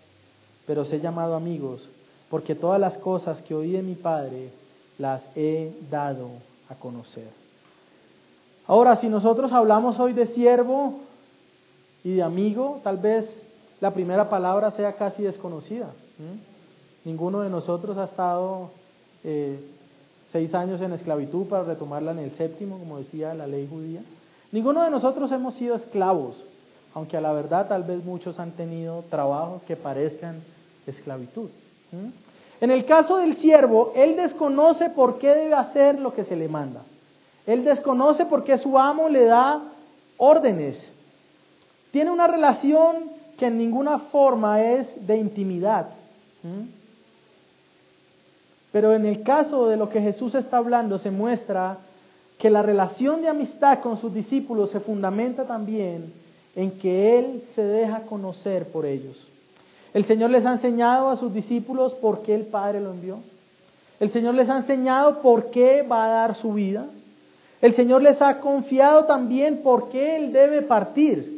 [0.68, 1.88] pero os he llamado amigos,
[2.28, 4.50] porque todas las cosas que oí de mi Padre
[4.98, 6.28] las he dado
[6.68, 7.26] a conocer.
[8.66, 11.00] Ahora, si nosotros hablamos hoy de siervo
[12.04, 13.46] y de amigo, tal vez
[13.80, 15.88] la primera palabra sea casi desconocida.
[17.02, 18.68] Ninguno de nosotros ha estado
[19.24, 19.58] eh,
[20.26, 24.02] seis años en esclavitud para retomarla en el séptimo, como decía la ley judía.
[24.52, 26.42] Ninguno de nosotros hemos sido esclavos,
[26.94, 30.42] aunque a la verdad tal vez muchos han tenido trabajos que parezcan
[30.90, 31.48] esclavitud.
[32.60, 36.48] En el caso del siervo, él desconoce por qué debe hacer lo que se le
[36.48, 36.82] manda.
[37.46, 39.62] Él desconoce por qué su amo le da
[40.16, 40.92] órdenes.
[41.92, 45.88] Tiene una relación que en ninguna forma es de intimidad.
[48.72, 51.78] Pero en el caso de lo que Jesús está hablando, se muestra
[52.38, 56.12] que la relación de amistad con sus discípulos se fundamenta también
[56.54, 59.28] en que Él se deja conocer por ellos.
[59.94, 63.18] El Señor les ha enseñado a sus discípulos por qué el Padre lo envió.
[64.00, 66.84] El Señor les ha enseñado por qué va a dar su vida.
[67.60, 71.36] El Señor les ha confiado también por qué Él debe partir.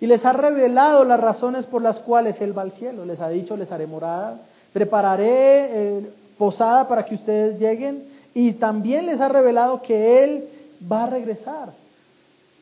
[0.00, 3.04] Y les ha revelado las razones por las cuales Él va al cielo.
[3.04, 4.38] Les ha dicho, les haré morada,
[4.72, 5.26] prepararé
[5.70, 8.04] eh, posada para que ustedes lleguen.
[8.34, 10.48] Y también les ha revelado que Él
[10.90, 11.72] va a regresar.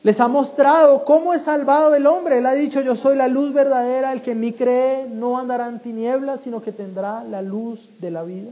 [0.03, 2.37] Les ha mostrado cómo es salvado el hombre.
[2.37, 5.67] Él ha dicho, yo soy la luz verdadera, el que en mí cree no andará
[5.67, 8.51] en tinieblas, sino que tendrá la luz de la vida.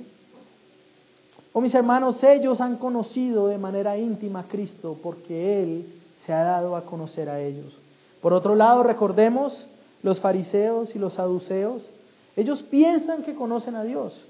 [1.53, 6.43] Oh mis hermanos, ellos han conocido de manera íntima a Cristo porque Él se ha
[6.43, 7.77] dado a conocer a ellos.
[8.21, 9.65] Por otro lado, recordemos
[10.03, 11.89] los fariseos y los saduceos.
[12.35, 14.25] Ellos piensan que conocen a Dios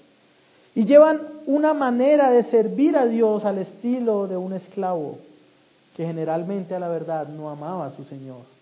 [0.75, 5.17] y llevan una manera de servir a Dios al estilo de un esclavo
[5.95, 8.55] que generalmente a la verdad no amaba a su Señor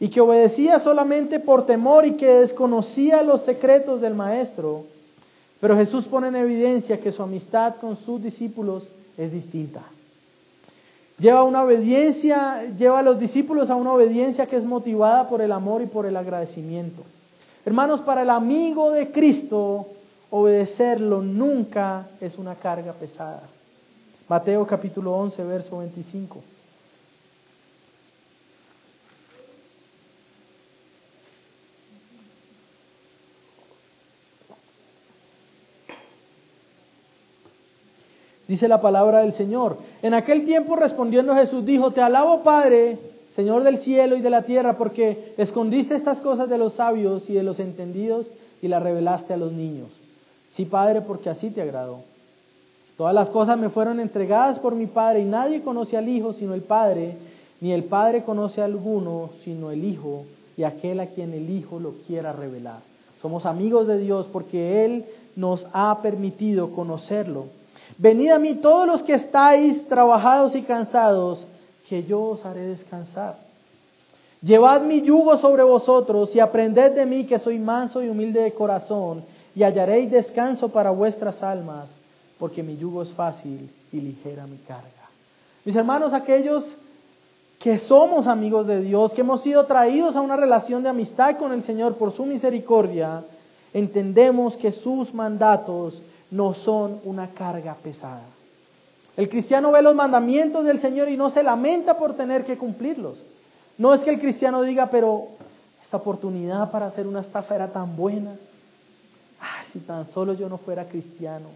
[0.00, 4.84] y que obedecía solamente por temor y que desconocía los secretos del Maestro.
[5.60, 9.82] Pero Jesús pone en evidencia que su amistad con sus discípulos es distinta.
[11.18, 15.50] Lleva una obediencia, lleva a los discípulos a una obediencia que es motivada por el
[15.50, 17.02] amor y por el agradecimiento.
[17.66, 19.88] Hermanos, para el amigo de Cristo,
[20.30, 23.42] obedecerlo nunca es una carga pesada.
[24.28, 26.42] Mateo capítulo 11, verso 25.
[38.46, 39.78] Dice la palabra del Señor.
[40.02, 42.98] En aquel tiempo respondiendo Jesús dijo, te alabo Padre,
[43.30, 47.34] Señor del cielo y de la tierra, porque escondiste estas cosas de los sabios y
[47.34, 49.88] de los entendidos y las revelaste a los niños.
[50.48, 52.00] Sí, Padre, porque así te agradó.
[52.98, 56.52] Todas las cosas me fueron entregadas por mi Padre y nadie conoce al Hijo sino
[56.52, 57.16] el Padre,
[57.60, 60.24] ni el Padre conoce a alguno sino el Hijo
[60.56, 62.80] y aquel a quien el Hijo lo quiera revelar.
[63.22, 65.04] Somos amigos de Dios porque Él
[65.36, 67.44] nos ha permitido conocerlo.
[67.98, 71.46] Venid a mí todos los que estáis trabajados y cansados,
[71.88, 73.36] que yo os haré descansar.
[74.42, 78.52] Llevad mi yugo sobre vosotros y aprended de mí que soy manso y humilde de
[78.52, 79.22] corazón,
[79.54, 81.94] y hallaréis descanso para vuestras almas,
[82.38, 84.88] porque mi yugo es fácil y ligera mi carga.
[85.64, 86.76] Mis hermanos, aquellos
[87.58, 91.52] que somos amigos de Dios, que hemos sido traídos a una relación de amistad con
[91.52, 93.24] el Señor por su misericordia,
[93.74, 98.22] entendemos que sus mandatos no son una carga pesada.
[99.16, 103.20] El cristiano ve los mandamientos del Señor y no se lamenta por tener que cumplirlos.
[103.76, 105.26] No es que el cristiano diga, pero
[105.82, 108.36] esta oportunidad para hacer una estafa era tan buena.
[109.40, 111.48] Ah, si tan solo yo no fuera cristiano.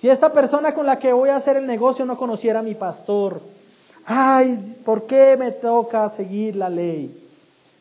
[0.00, 2.74] Si esta persona con la que voy a hacer el negocio no conociera a mi
[2.74, 3.38] pastor.
[4.06, 7.14] Ay, ¿por qué me toca seguir la ley?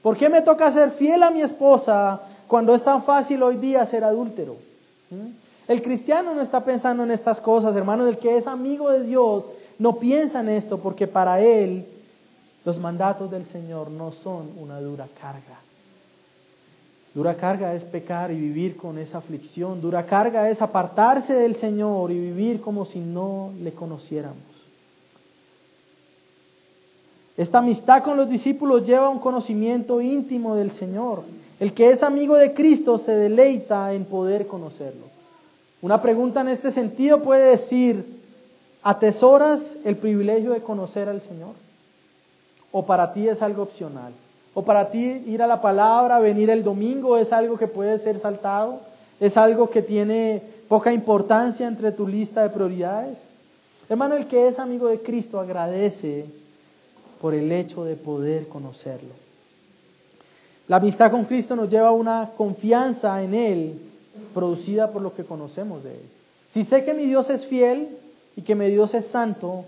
[0.01, 3.85] ¿Por qué me toca ser fiel a mi esposa cuando es tan fácil hoy día
[3.85, 4.57] ser adúltero?
[5.09, 5.71] ¿Mm?
[5.71, 8.05] El cristiano no está pensando en estas cosas, hermano.
[8.05, 11.85] El que es amigo de Dios no piensa en esto porque para él
[12.65, 15.61] los mandatos del Señor no son una dura carga.
[17.13, 19.81] Dura carga es pecar y vivir con esa aflicción.
[19.81, 24.37] Dura carga es apartarse del Señor y vivir como si no le conociéramos.
[27.35, 31.23] Esta amistad con los discípulos lleva a un conocimiento íntimo del Señor.
[31.59, 35.05] El que es amigo de Cristo se deleita en poder conocerlo.
[35.81, 38.05] Una pregunta en este sentido puede decir,
[38.83, 41.53] ¿atesoras el privilegio de conocer al Señor?
[42.71, 44.13] ¿O para ti es algo opcional?
[44.53, 48.19] ¿O para ti ir a la palabra, venir el domingo es algo que puede ser
[48.19, 48.81] saltado?
[49.19, 53.27] ¿Es algo que tiene poca importancia entre tu lista de prioridades?
[53.89, 56.25] Hermano, el que es amigo de Cristo agradece
[57.21, 59.13] por el hecho de poder conocerlo.
[60.67, 63.81] La amistad con Cristo nos lleva a una confianza en Él
[64.33, 66.05] producida por lo que conocemos de Él.
[66.47, 67.89] Si sé que mi Dios es fiel
[68.35, 69.65] y que mi Dios es santo,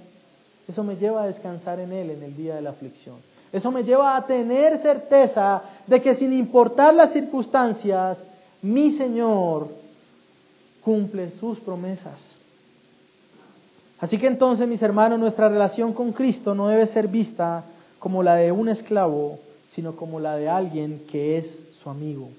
[0.67, 3.15] eso me lleva a descansar en Él en el día de la aflicción.
[3.51, 8.23] Eso me lleva a tener certeza de que sin importar las circunstancias,
[8.61, 9.67] mi Señor
[10.83, 12.37] cumple sus promesas.
[13.99, 17.63] Así que entonces, mis hermanos, nuestra relación con Cristo no debe ser vista
[17.99, 19.37] como la de un esclavo,
[19.67, 22.29] sino como la de alguien que es su amigo.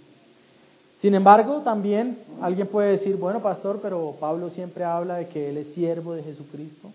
[0.99, 5.57] Sin embargo, también alguien puede decir, bueno, pastor, pero Pablo siempre habla de que él
[5.57, 6.89] es siervo de Jesucristo.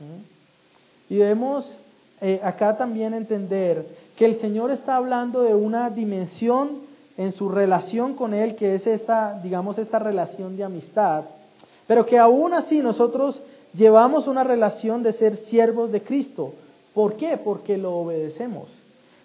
[0.00, 1.14] ¿Mm?
[1.14, 1.78] Y debemos
[2.20, 6.70] eh, acá también entender que el Señor está hablando de una dimensión
[7.16, 11.24] en su relación con Él, que es esta, digamos, esta relación de amistad,
[11.86, 13.42] pero que aún así nosotros
[13.74, 16.52] llevamos una relación de ser siervos de Cristo.
[16.94, 17.36] ¿Por qué?
[17.36, 18.68] Porque lo obedecemos.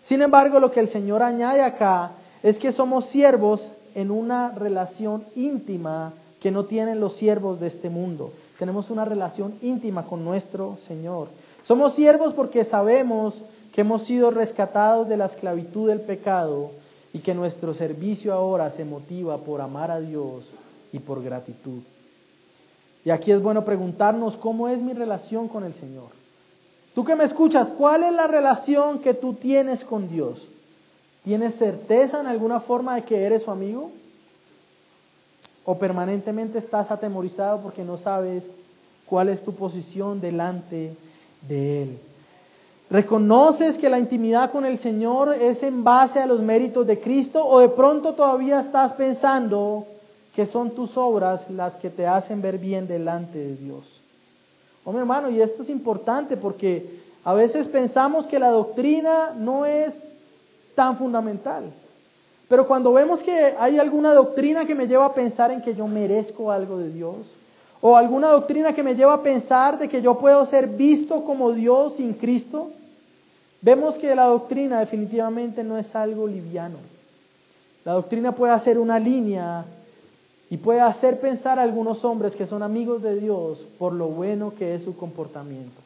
[0.01, 5.23] Sin embargo, lo que el Señor añade acá es que somos siervos en una relación
[5.35, 8.31] íntima que no tienen los siervos de este mundo.
[8.59, 11.29] Tenemos una relación íntima con nuestro Señor.
[11.63, 13.41] Somos siervos porque sabemos
[13.73, 16.71] que hemos sido rescatados de la esclavitud del pecado
[17.13, 20.45] y que nuestro servicio ahora se motiva por amar a Dios
[20.91, 21.81] y por gratitud.
[23.05, 26.09] Y aquí es bueno preguntarnos cómo es mi relación con el Señor.
[26.95, 30.47] Tú que me escuchas, ¿cuál es la relación que tú tienes con Dios?
[31.23, 33.91] ¿Tienes certeza en alguna forma de que eres su amigo?
[35.65, 38.51] ¿O permanentemente estás atemorizado porque no sabes
[39.05, 40.95] cuál es tu posición delante
[41.47, 41.97] de Él?
[42.89, 47.45] ¿Reconoces que la intimidad con el Señor es en base a los méritos de Cristo
[47.45, 49.87] o de pronto todavía estás pensando
[50.35, 53.99] que son tus obras las que te hacen ver bien delante de Dios.
[54.85, 60.09] Mi hermano, y esto es importante porque a veces pensamos que la doctrina no es
[60.75, 61.63] tan fundamental.
[62.49, 65.87] Pero cuando vemos que hay alguna doctrina que me lleva a pensar en que yo
[65.87, 67.31] merezco algo de Dios,
[67.85, 71.51] o alguna doctrina que me lleva a pensar de que yo puedo ser visto como
[71.51, 72.71] Dios sin Cristo,
[73.61, 76.77] vemos que la doctrina definitivamente no es algo liviano.
[77.83, 79.65] La doctrina puede hacer una línea
[80.49, 84.53] y puede hacer pensar a algunos hombres que son amigos de Dios por lo bueno
[84.57, 85.81] que es su comportamiento.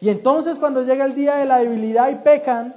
[0.00, 2.74] Y entonces cuando llega el día de la debilidad y pecan,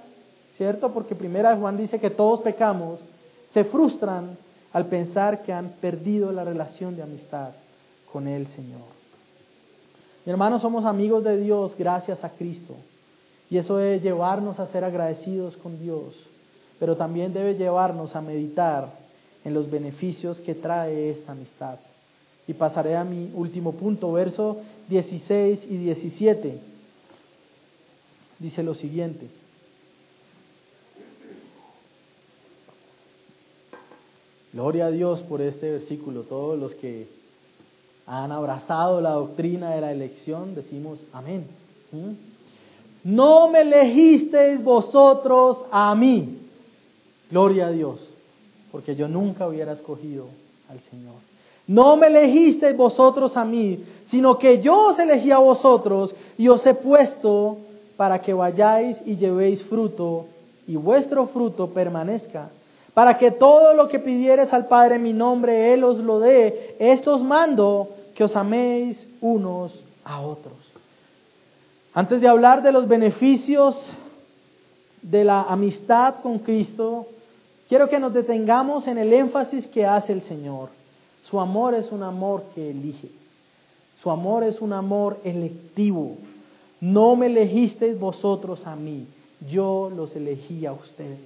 [0.58, 0.92] ¿cierto?
[0.92, 3.04] Porque primera Juan dice que todos pecamos,
[3.48, 4.38] se frustran
[4.74, 7.50] al pensar que han perdido la relación de amistad
[8.12, 8.82] con el Señor.
[10.26, 12.76] Mi hermano, somos amigos de Dios gracias a Cristo.
[13.50, 16.28] Y eso debe llevarnos a ser agradecidos con Dios,
[16.80, 18.94] pero también debe llevarnos a meditar
[19.44, 21.80] en los beneficios que trae esta amistad.
[22.48, 24.58] Y pasaré a mi último punto, verso
[24.90, 26.60] 16 y 17.
[28.40, 29.28] Dice lo siguiente.
[34.54, 36.22] Gloria a Dios por este versículo.
[36.22, 37.08] Todos los que
[38.10, 41.46] han abrazado la doctrina de la elección, decimos amén.
[41.92, 42.12] ¿Mm?
[43.04, 46.38] No me elegisteis vosotros a mí.
[47.32, 48.10] Gloria a Dios
[48.72, 50.26] porque yo nunca hubiera escogido
[50.70, 51.16] al Señor.
[51.68, 56.66] No me elegisteis vosotros a mí, sino que yo os elegí a vosotros y os
[56.66, 57.58] he puesto
[57.96, 60.26] para que vayáis y llevéis fruto
[60.68, 62.50] y vuestro fruto permanezca,
[62.94, 66.76] para que todo lo que pidieres al Padre en mi nombre, Él os lo dé.
[66.80, 67.90] Esto os mando
[68.20, 70.60] que os améis unos a otros.
[71.94, 73.94] Antes de hablar de los beneficios
[75.02, 77.08] de la amistad con Cristo,
[77.70, 80.70] Quiero que nos detengamos en el énfasis que hace el Señor.
[81.22, 83.10] Su amor es un amor que elige.
[83.96, 86.16] Su amor es un amor electivo.
[86.82, 89.06] No me elegisteis vosotros a mí,
[89.48, 91.20] yo los elegí a ustedes.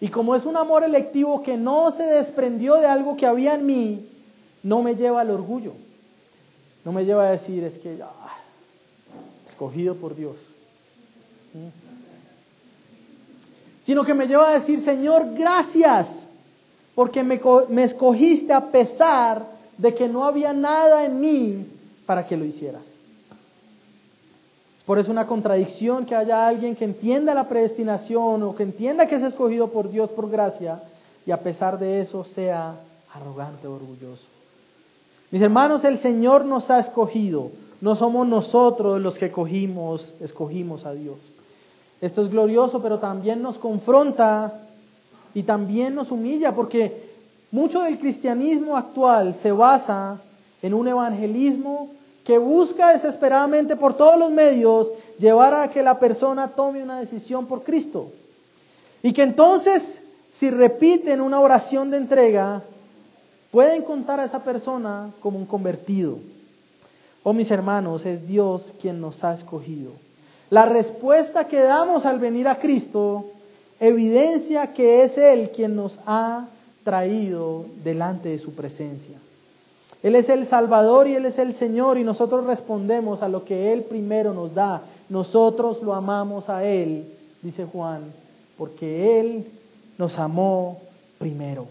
[0.00, 3.66] Y como es un amor electivo que no se desprendió de algo que había en
[3.66, 4.08] mí,
[4.62, 5.72] no me lleva al orgullo.
[6.84, 8.38] No me lleva a decir, es que, ah,
[9.46, 10.36] escogido por Dios.
[13.82, 16.26] Sino que me lleva a decir, Señor, gracias,
[16.94, 17.40] porque me,
[17.82, 19.46] escogiste a pesar
[19.78, 21.66] de que no había nada en mí
[22.06, 22.96] para que lo hicieras.
[24.86, 29.14] Por eso una contradicción que haya alguien que entienda la predestinación o que entienda que
[29.14, 30.82] es escogido por Dios por gracia
[31.24, 32.74] y a pesar de eso sea
[33.14, 34.26] arrogante o orgulloso.
[35.30, 37.50] Mis hermanos, el Señor nos ha escogido,
[37.80, 41.18] no somos nosotros los que cogimos, escogimos a Dios.
[42.00, 44.60] Esto es glorioso, pero también nos confronta
[45.34, 47.10] y también nos humilla, porque
[47.52, 50.20] mucho del cristianismo actual se basa
[50.62, 51.90] en un evangelismo
[52.24, 57.46] que busca desesperadamente por todos los medios llevar a que la persona tome una decisión
[57.46, 58.08] por Cristo.
[59.02, 62.62] Y que entonces, si repiten una oración de entrega,
[63.50, 66.18] pueden contar a esa persona como un convertido.
[67.22, 69.92] Oh mis hermanos, es Dios quien nos ha escogido.
[70.48, 73.26] La respuesta que damos al venir a Cristo
[73.78, 76.48] evidencia que es Él quien nos ha
[76.84, 79.16] traído delante de su presencia.
[80.02, 83.72] Él es el Salvador y Él es el Señor y nosotros respondemos a lo que
[83.72, 84.82] Él primero nos da.
[85.08, 87.04] Nosotros lo amamos a Él,
[87.42, 88.04] dice Juan,
[88.56, 89.46] porque Él
[89.98, 90.78] nos amó
[91.18, 91.66] primero.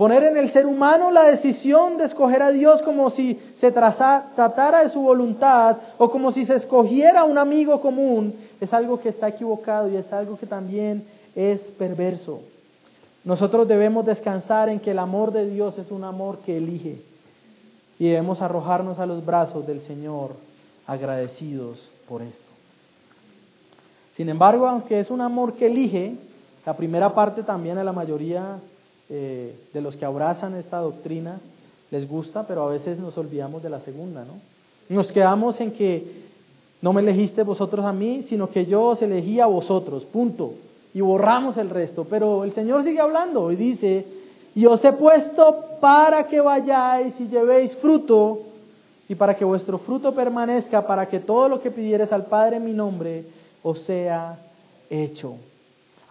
[0.00, 4.82] Poner en el ser humano la decisión de escoger a Dios como si se tratara
[4.82, 9.28] de su voluntad o como si se escogiera un amigo común es algo que está
[9.28, 12.40] equivocado y es algo que también es perverso.
[13.24, 17.02] Nosotros debemos descansar en que el amor de Dios es un amor que elige
[17.98, 20.30] y debemos arrojarnos a los brazos del Señor
[20.86, 22.48] agradecidos por esto.
[24.14, 26.14] Sin embargo, aunque es un amor que elige,
[26.64, 28.60] la primera parte también a la mayoría
[29.10, 31.40] eh, de los que abrazan esta doctrina
[31.90, 34.34] les gusta, pero a veces nos olvidamos de la segunda, ¿no?
[34.88, 36.04] Nos quedamos en que
[36.82, 40.54] no me elegiste vosotros a mí, sino que yo os elegí a vosotros, punto.
[40.94, 42.06] Y borramos el resto.
[42.08, 44.04] Pero el Señor sigue hablando y dice,
[44.54, 48.40] y os he puesto para que vayáis y llevéis fruto,
[49.08, 52.64] y para que vuestro fruto permanezca, para que todo lo que pidieres al Padre en
[52.64, 53.24] mi nombre
[53.62, 54.38] os sea
[54.88, 55.34] hecho.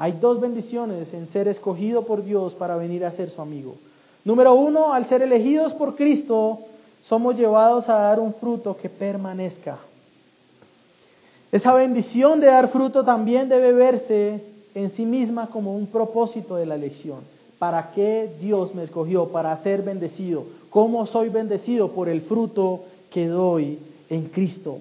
[0.01, 3.75] Hay dos bendiciones en ser escogido por Dios para venir a ser su amigo.
[4.23, 6.59] Número uno, al ser elegidos por Cristo,
[7.03, 9.77] somos llevados a dar un fruto que permanezca.
[11.51, 14.41] Esa bendición de dar fruto también debe verse
[14.73, 17.19] en sí misma como un propósito de la elección.
[17.57, 19.27] ¿Para qué Dios me escogió?
[19.27, 20.45] Para ser bendecido.
[20.69, 21.89] ¿Cómo soy bendecido?
[21.89, 23.77] Por el fruto que doy
[24.09, 24.77] en Cristo.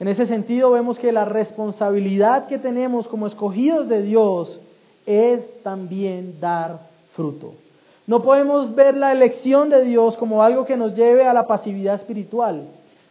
[0.00, 4.60] En ese sentido vemos que la responsabilidad que tenemos como escogidos de Dios
[5.06, 6.78] es también dar
[7.12, 7.54] fruto.
[8.06, 11.94] No podemos ver la elección de Dios como algo que nos lleve a la pasividad
[11.94, 12.62] espiritual.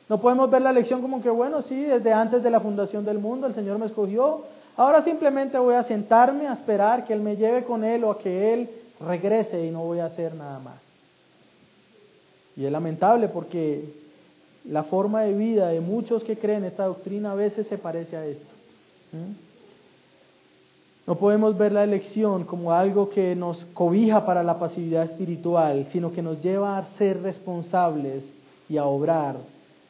[0.09, 3.19] No podemos ver la elección como que, bueno, sí, desde antes de la fundación del
[3.19, 4.43] mundo el Señor me escogió,
[4.77, 8.19] Ahora simplemente voy a sentarme a esperar que Él me lleve con Él o a
[8.19, 8.69] que Él
[9.01, 10.75] regrese y no voy a hacer nada más.
[12.55, 13.83] Y es lamentable porque
[14.69, 18.25] la forma de vida de muchos que creen esta doctrina a veces se parece a
[18.25, 18.51] esto.
[21.05, 26.11] No podemos ver la elección como algo que nos cobija para la pasividad espiritual, sino
[26.11, 28.33] que nos lleva a ser responsables
[28.67, 29.37] y a obrar,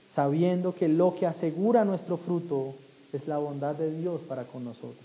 [0.08, 2.76] sabiendo que lo que asegura nuestro fruto
[3.12, 4.96] es la bondad de Dios para con nosotros.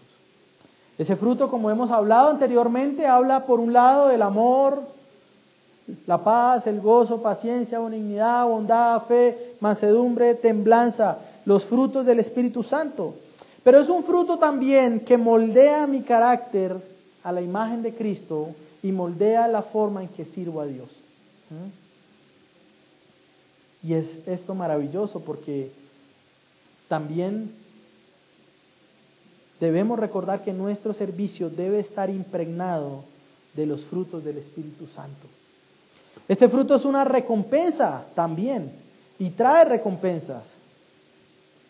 [0.99, 4.83] Ese fruto, como hemos hablado anteriormente, habla por un lado del amor,
[6.07, 13.15] la paz, el gozo, paciencia, benignidad, bondad, fe, mansedumbre, temblanza, los frutos del Espíritu Santo.
[13.63, 16.77] Pero es un fruto también que moldea mi carácter
[17.23, 18.49] a la imagen de Cristo
[18.83, 21.01] y moldea la forma en que sirvo a Dios.
[21.49, 21.83] ¿Mm?
[23.89, 25.71] Y es esto maravilloso porque
[26.89, 27.53] también
[29.61, 33.05] debemos recordar que nuestro servicio debe estar impregnado
[33.55, 35.29] de los frutos del Espíritu Santo.
[36.27, 38.83] Este fruto es una recompensa también
[39.19, 40.53] y trae recompensas.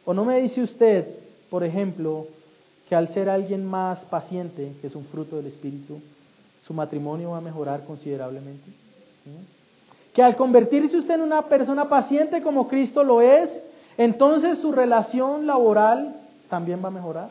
[0.04, 1.06] ¿O no me dice usted,
[1.50, 2.26] por ejemplo,
[2.88, 6.00] que al ser alguien más paciente, que es un fruto del Espíritu,
[6.62, 8.70] su matrimonio va a mejorar considerablemente?
[10.12, 13.60] Que al convertirse usted en una persona paciente como Cristo lo es,
[13.96, 16.16] entonces su relación laboral
[16.48, 17.30] también va a mejorar.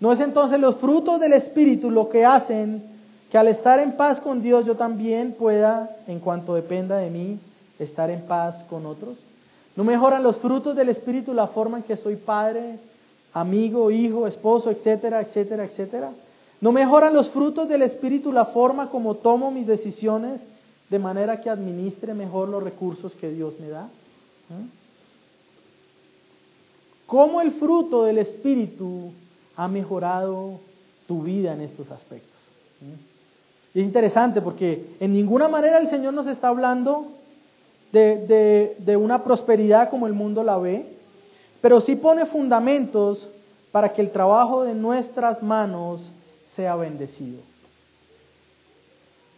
[0.00, 2.82] ¿No es entonces los frutos del Espíritu lo que hacen
[3.30, 7.38] que al estar en paz con Dios yo también pueda, en cuanto dependa de mí,
[7.78, 9.16] estar en paz con otros?
[9.76, 12.78] ¿No mejoran los frutos del Espíritu la forma en que soy padre,
[13.32, 16.12] amigo, hijo, esposo, etcétera, etcétera, etcétera?
[16.60, 20.42] ¿No mejoran los frutos del Espíritu la forma como tomo mis decisiones
[20.90, 23.84] de manera que administre mejor los recursos que Dios me da?
[23.84, 24.68] ¿Mm?
[27.06, 29.12] ¿Cómo el fruto del Espíritu
[29.56, 30.60] ha mejorado
[31.06, 32.30] tu vida en estos aspectos.
[33.74, 37.08] Y es interesante porque en ninguna manera el Señor nos está hablando
[37.94, 40.84] de, de, una prosperidad como el mundo la ve,
[41.60, 43.28] pero sí pone fundamentos
[43.70, 46.10] para que el trabajo de nuestras manos
[46.44, 47.38] sea bendecido.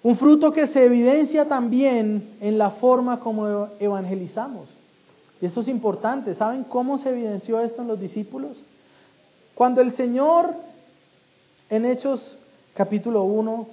[0.02, 4.68] Un fruto que se evidencia también en la forma como evangelizamos.
[5.40, 6.34] Y esto es importante.
[6.34, 8.62] ¿Saben cómo se evidenció esto en los discípulos?
[9.54, 10.54] Cuando el Señor,
[11.68, 12.38] en Hechos
[12.74, 13.66] capítulo 1,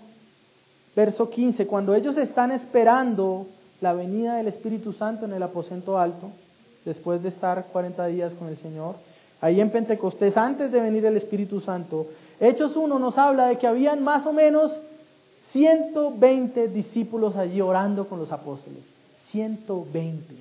[0.95, 3.47] verso 15, cuando ellos están esperando
[3.84, 6.31] la venida del Espíritu Santo en el aposento alto,
[6.86, 8.95] después de estar 40 días con el Señor.
[9.41, 12.07] Ahí en Pentecostés, antes de venir el Espíritu Santo,
[12.39, 14.79] Hechos 1 nos habla de que habían más o menos
[15.41, 18.84] 120 discípulos allí orando con los apóstoles.
[19.17, 20.34] 120.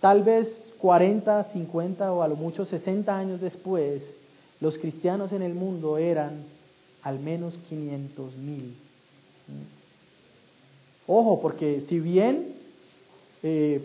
[0.00, 4.12] Tal vez 40, 50 o a lo mucho 60 años después,
[4.60, 6.44] los cristianos en el mundo eran
[7.02, 8.74] al menos 500 mil.
[11.06, 12.54] Ojo, porque si bien
[13.42, 13.82] eh,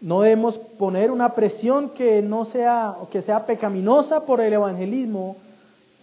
[0.00, 5.36] no debemos poner una presión que no sea, que sea pecaminosa por el evangelismo,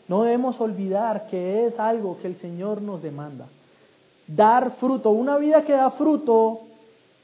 [0.07, 3.45] no debemos olvidar que es algo que el Señor nos demanda.
[4.27, 6.61] Dar fruto, una vida que da fruto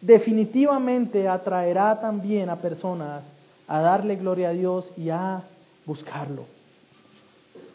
[0.02, 3.32] definitivamente atraerá también a personas
[3.68, 5.44] a darle gloria a Dios y a
[5.86, 6.46] buscarlo.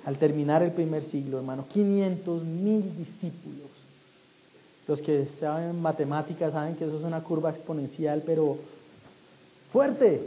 [0.05, 3.69] Al terminar el primer siglo, hermano, 500 mil discípulos.
[4.91, 8.59] Los que saben matemáticas saben que eso es una curva exponencial, pero
[9.73, 10.21] fuerte.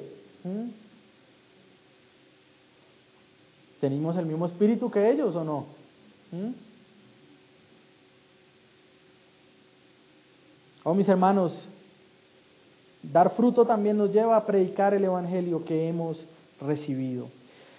[3.81, 5.65] ¿Tenemos el mismo espíritu que ellos o no?
[10.85, 11.65] Oh, mis hermanos,
[13.01, 16.23] dar fruto también nos lleva a predicar el Evangelio que hemos
[16.61, 17.27] recibido.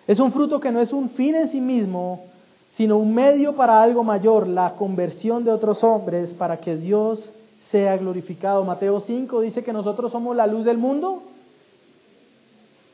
[0.07, 2.27] Es un fruto que no es un fin en sí mismo,
[2.77, 7.97] sino un medio para algo mayor, la conversión de otros hombres para que Dios sea
[7.97, 8.65] glorificado.
[8.65, 11.23] Mateo 5 dice que nosotros somos la luz del mundo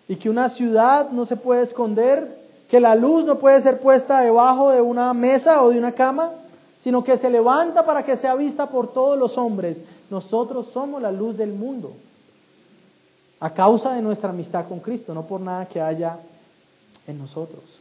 [0.06, 4.20] y que una ciudad no se puede esconder que la luz no puede ser puesta
[4.20, 6.30] debajo de una mesa o de una cama,
[6.80, 9.78] sino que se levanta para que sea vista por todos los hombres.
[10.10, 11.92] Nosotros somos la luz del mundo,
[13.40, 16.18] a causa de nuestra amistad con Cristo, no por nada que haya
[17.06, 17.80] en nosotros.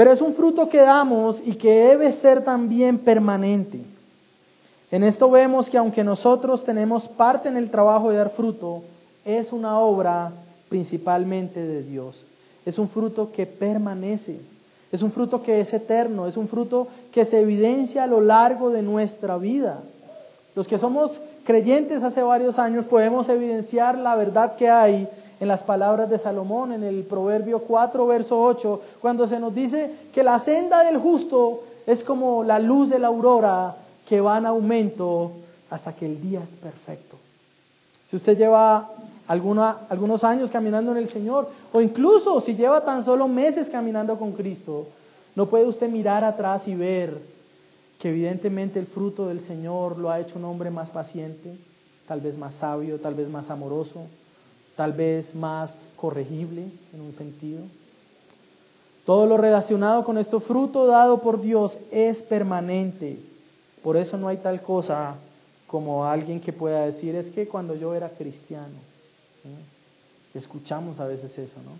[0.00, 3.82] Pero es un fruto que damos y que debe ser también permanente.
[4.90, 8.82] En esto vemos que aunque nosotros tenemos parte en el trabajo de dar fruto,
[9.26, 10.32] es una obra
[10.70, 12.24] principalmente de Dios
[12.64, 14.40] es un fruto que permanece,
[14.90, 18.70] es un fruto que es eterno, es un fruto que se evidencia a lo largo
[18.70, 19.80] de nuestra vida.
[20.54, 25.08] Los que somos creyentes hace varios años podemos evidenciar la verdad que hay
[25.40, 29.90] en las palabras de Salomón, en el Proverbio 4, verso 8, cuando se nos dice
[30.12, 33.74] que la senda del justo es como la luz de la aurora
[34.06, 35.32] que va en aumento
[35.70, 37.16] hasta que el día es perfecto.
[38.10, 38.90] Si usted lleva
[39.28, 44.32] algunos años caminando en el Señor, o incluso si lleva tan solo meses caminando con
[44.32, 44.88] Cristo,
[45.36, 47.16] no puede usted mirar atrás y ver
[47.98, 51.54] que evidentemente el fruto del Señor lo ha hecho un hombre más paciente,
[52.06, 54.06] tal vez más sabio, tal vez más amoroso,
[54.76, 56.64] tal vez más corregible
[56.94, 57.60] en un sentido.
[59.04, 63.18] Todo lo relacionado con este fruto dado por Dios es permanente.
[63.82, 65.16] Por eso no hay tal cosa
[65.66, 68.74] como alguien que pueda decir, es que cuando yo era cristiano,
[70.34, 71.72] Escuchamos a veces eso, ¿no?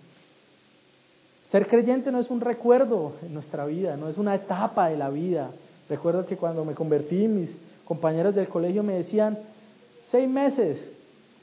[1.51, 5.11] Ser creyente no es un recuerdo en nuestra vida, no es una etapa de la
[5.11, 5.51] vida.
[5.89, 9.39] Recuerdo que cuando me convertí, mis compañeros del colegio me decían,
[10.05, 10.89] seis meses,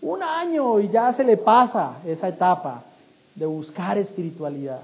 [0.01, 2.83] un año y ya se le pasa esa etapa
[3.35, 4.81] de buscar espiritualidad.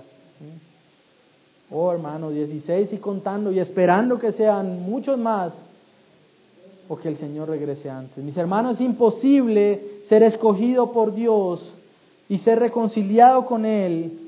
[1.71, 5.61] Oh hermano, 16 y contando y esperando que sean muchos más
[6.87, 8.23] o que el Señor regrese antes.
[8.23, 11.73] Mis hermanos, es imposible ser escogido por Dios
[12.29, 14.19] y ser reconciliado con Él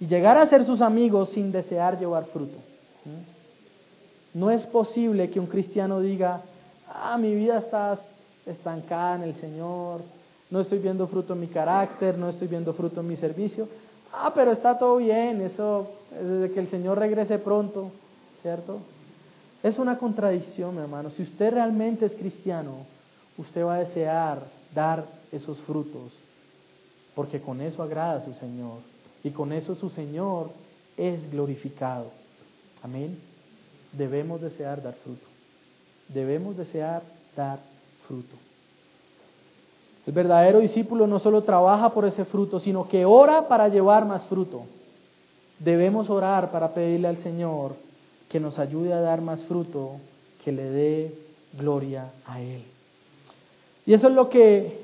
[0.00, 2.56] y llegar a ser sus amigos sin desear llevar fruto.
[4.32, 6.42] No es posible que un cristiano diga,
[6.88, 7.98] ah, mi vida está
[8.46, 10.00] estancada en el Señor,
[10.50, 13.68] no estoy viendo fruto en mi carácter, no estoy viendo fruto en mi servicio.
[14.12, 15.88] Ah, pero está todo bien, eso
[16.20, 17.92] es desde que el Señor regrese pronto,
[18.42, 18.78] ¿cierto?
[19.62, 21.10] Es una contradicción, mi hermano.
[21.10, 22.78] Si usted realmente es cristiano,
[23.38, 24.40] usted va a desear
[24.74, 26.12] dar esos frutos,
[27.14, 28.78] porque con eso agrada a su Señor
[29.22, 30.50] y con eso su Señor
[30.96, 32.06] es glorificado.
[32.82, 33.18] Amén.
[33.92, 35.26] Debemos desear dar fruto.
[36.08, 37.02] Debemos desear
[37.36, 37.79] dar fruto.
[40.06, 44.24] El verdadero discípulo no solo trabaja por ese fruto, sino que ora para llevar más
[44.24, 44.62] fruto.
[45.58, 47.74] Debemos orar para pedirle al Señor
[48.28, 49.92] que nos ayude a dar más fruto,
[50.44, 51.14] que le dé
[51.58, 52.62] gloria a Él.
[53.86, 54.80] Y eso es lo que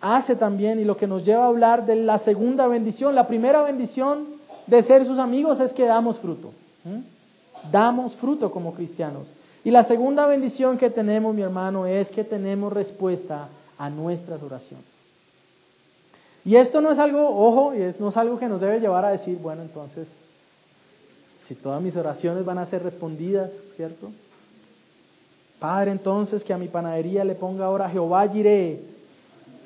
[0.00, 3.14] hace también y lo que nos lleva a hablar de la segunda bendición.
[3.14, 4.26] La primera bendición
[4.66, 6.52] de ser sus amigos es que damos fruto.
[7.70, 9.26] Damos fruto como cristianos.
[9.64, 13.48] Y la segunda bendición que tenemos, mi hermano, es que tenemos respuesta
[13.78, 14.86] a nuestras oraciones.
[16.44, 19.36] Y esto no es algo, ojo, no es algo que nos debe llevar a decir,
[19.38, 20.14] bueno, entonces
[21.46, 24.10] si todas mis oraciones van a ser respondidas, ¿cierto?
[25.58, 28.80] Padre, entonces que a mi panadería le ponga ahora Jehová Jireh,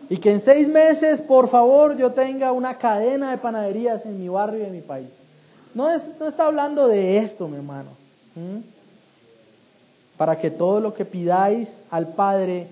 [0.09, 4.29] Y que en seis meses, por favor, yo tenga una cadena de panaderías en mi
[4.29, 5.17] barrio y en mi país.
[5.75, 7.91] No, es, no está hablando de esto, mi hermano.
[10.17, 12.69] Para que todo lo que pidáis al Padre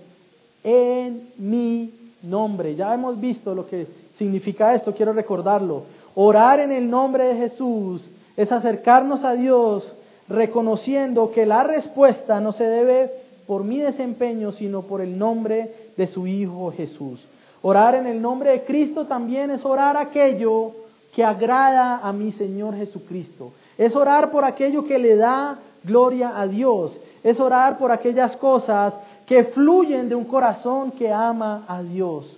[0.62, 2.74] en mi nombre.
[2.74, 5.84] Ya hemos visto lo que significa esto, quiero recordarlo.
[6.14, 9.94] Orar en el nombre de Jesús es acercarnos a Dios
[10.28, 13.10] reconociendo que la respuesta no se debe
[13.46, 17.26] por mi desempeño, sino por el nombre de su Hijo Jesús.
[17.62, 20.72] Orar en el nombre de Cristo también es orar aquello
[21.14, 23.52] que agrada a mi Señor Jesucristo.
[23.76, 26.98] Es orar por aquello que le da gloria a Dios.
[27.22, 32.36] Es orar por aquellas cosas que fluyen de un corazón que ama a Dios.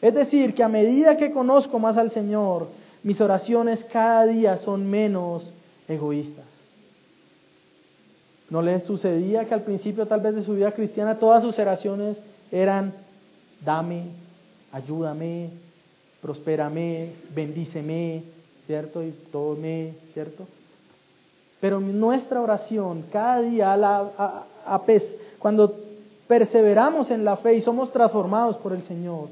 [0.00, 2.68] Es decir, que a medida que conozco más al Señor,
[3.02, 5.52] mis oraciones cada día son menos
[5.88, 6.44] egoístas.
[8.50, 12.18] ¿No le sucedía que al principio tal vez de su vida cristiana todas sus oraciones
[12.50, 12.94] eran,
[13.64, 14.04] dame,
[14.72, 15.50] ayúdame,
[16.22, 18.22] prospérame, bendíceme,
[18.66, 19.02] ¿cierto?
[19.02, 20.46] Y todo me, ¿cierto?
[21.60, 24.82] Pero nuestra oración cada día, a, a,
[25.38, 25.76] cuando
[26.28, 29.28] perseveramos en la fe y somos transformados por el Señor,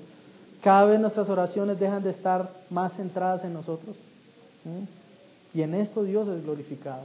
[0.63, 3.97] cada vez nuestras oraciones dejan de estar más centradas en nosotros.
[5.55, 7.03] Y en esto Dios es glorificado.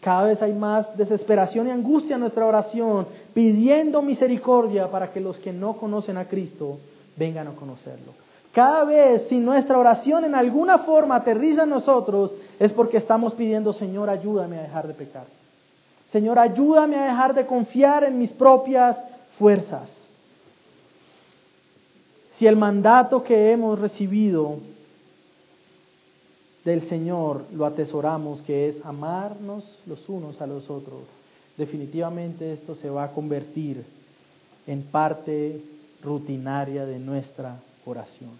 [0.00, 5.38] Cada vez hay más desesperación y angustia en nuestra oración, pidiendo misericordia para que los
[5.38, 6.78] que no conocen a Cristo
[7.16, 8.12] vengan a conocerlo.
[8.52, 13.72] Cada vez si nuestra oración en alguna forma aterriza en nosotros, es porque estamos pidiendo,
[13.72, 15.26] Señor, ayúdame a dejar de pecar.
[16.06, 19.02] Señor, ayúdame a dejar de confiar en mis propias
[19.38, 20.08] fuerzas.
[22.32, 24.56] Si el mandato que hemos recibido
[26.64, 31.02] del Señor lo atesoramos, que es amarnos los unos a los otros,
[31.56, 33.84] definitivamente esto se va a convertir
[34.66, 35.62] en parte
[36.02, 37.56] rutinaria de nuestra
[37.86, 38.30] oración.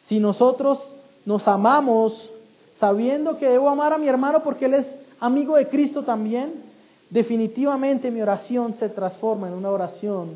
[0.00, 0.94] Si nosotros
[1.26, 2.30] nos amamos
[2.72, 6.54] sabiendo que debo amar a mi hermano porque él es amigo de Cristo también,
[7.10, 10.30] definitivamente mi oración se transforma en una oración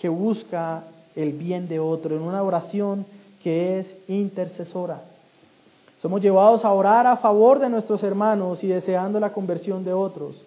[0.00, 0.84] que busca
[1.16, 3.04] el bien de otro, en una oración
[3.42, 5.02] que es intercesora.
[6.00, 10.42] Somos llevados a orar a favor de nuestros hermanos y deseando la conversión de otros.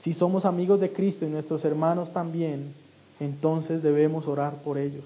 [0.00, 2.72] Si somos amigos de Cristo y nuestros hermanos también,
[3.20, 5.04] entonces debemos orar por ellos.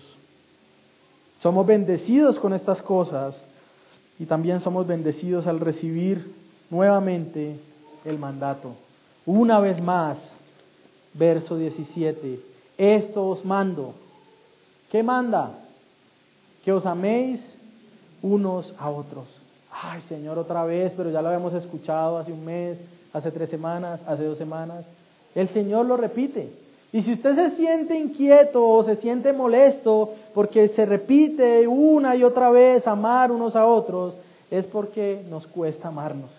[1.43, 3.43] Somos bendecidos con estas cosas
[4.21, 6.33] y también somos bendecidos al recibir
[6.71, 7.59] nuevamente
[8.05, 8.75] el mandato.
[9.27, 10.35] Una vez más,
[11.15, 12.39] verso 17,
[12.79, 13.93] esto os mando.
[14.93, 15.59] ¿Qué manda?
[16.65, 17.59] Que os améis
[18.23, 19.27] unos a otros.
[19.69, 24.05] Ay Señor, otra vez, pero ya lo habíamos escuchado hace un mes, hace tres semanas,
[24.07, 24.85] hace dos semanas.
[25.35, 26.53] El Señor lo repite.
[26.93, 32.23] Y si usted se siente inquieto o se siente molesto porque se repite una y
[32.23, 34.15] otra vez amar unos a otros,
[34.51, 36.31] es porque nos cuesta amarnos.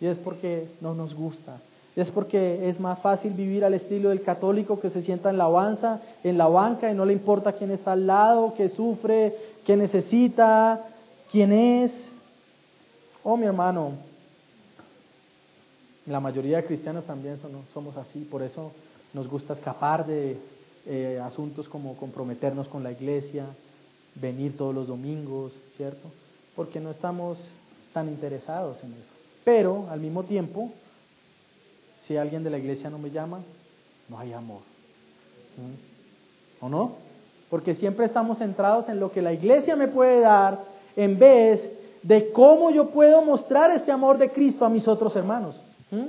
[0.00, 1.58] Y es porque no nos gusta.
[1.96, 5.44] Es porque es más fácil vivir al estilo del católico que se sienta en la
[5.44, 9.76] avanza, en la banca y no le importa quién está al lado, qué sufre, qué
[9.76, 10.84] necesita,
[11.32, 12.10] quién es.
[13.24, 13.92] Oh, mi hermano,
[16.06, 17.38] la mayoría de cristianos también
[17.72, 18.70] somos así, por eso
[19.16, 20.36] nos gusta escapar de
[20.84, 23.46] eh, asuntos como comprometernos con la iglesia,
[24.14, 26.10] venir todos los domingos, ¿cierto?
[26.54, 27.52] Porque no estamos
[27.94, 29.12] tan interesados en eso.
[29.42, 30.70] Pero al mismo tiempo,
[32.02, 33.40] si alguien de la iglesia no me llama,
[34.10, 34.60] no hay amor.
[35.56, 36.64] ¿Mm?
[36.66, 36.96] ¿O no?
[37.48, 40.62] Porque siempre estamos centrados en lo que la iglesia me puede dar
[40.94, 41.70] en vez
[42.02, 45.58] de cómo yo puedo mostrar este amor de Cristo a mis otros hermanos.
[45.90, 46.04] ¿Mm?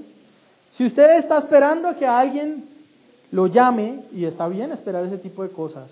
[0.71, 2.76] Si usted está esperando a que alguien
[3.31, 5.89] lo llame, y está bien esperar ese tipo de cosas,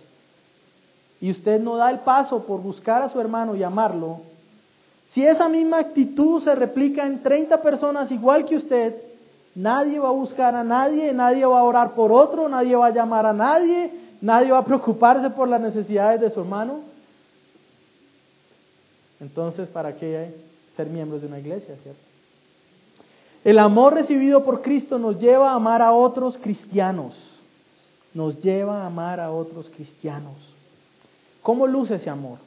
[1.21, 4.21] y usted no da el paso por buscar a su hermano y amarlo,
[5.07, 8.95] si esa misma actitud se replica en 30 personas igual que usted,
[9.53, 12.93] nadie va a buscar a nadie, nadie va a orar por otro, nadie va a
[12.93, 16.79] llamar a nadie, nadie va a preocuparse por las necesidades de su hermano.
[19.19, 20.33] Entonces, ¿para qué
[20.75, 22.01] ser miembros de una iglesia, cierto?
[23.45, 27.15] El amor recibido por Cristo nos lleva a amar a otros cristianos.
[28.15, 30.33] Nos lleva a amar a otros cristianos.
[31.43, 32.39] ¿Cómo luce ese amor?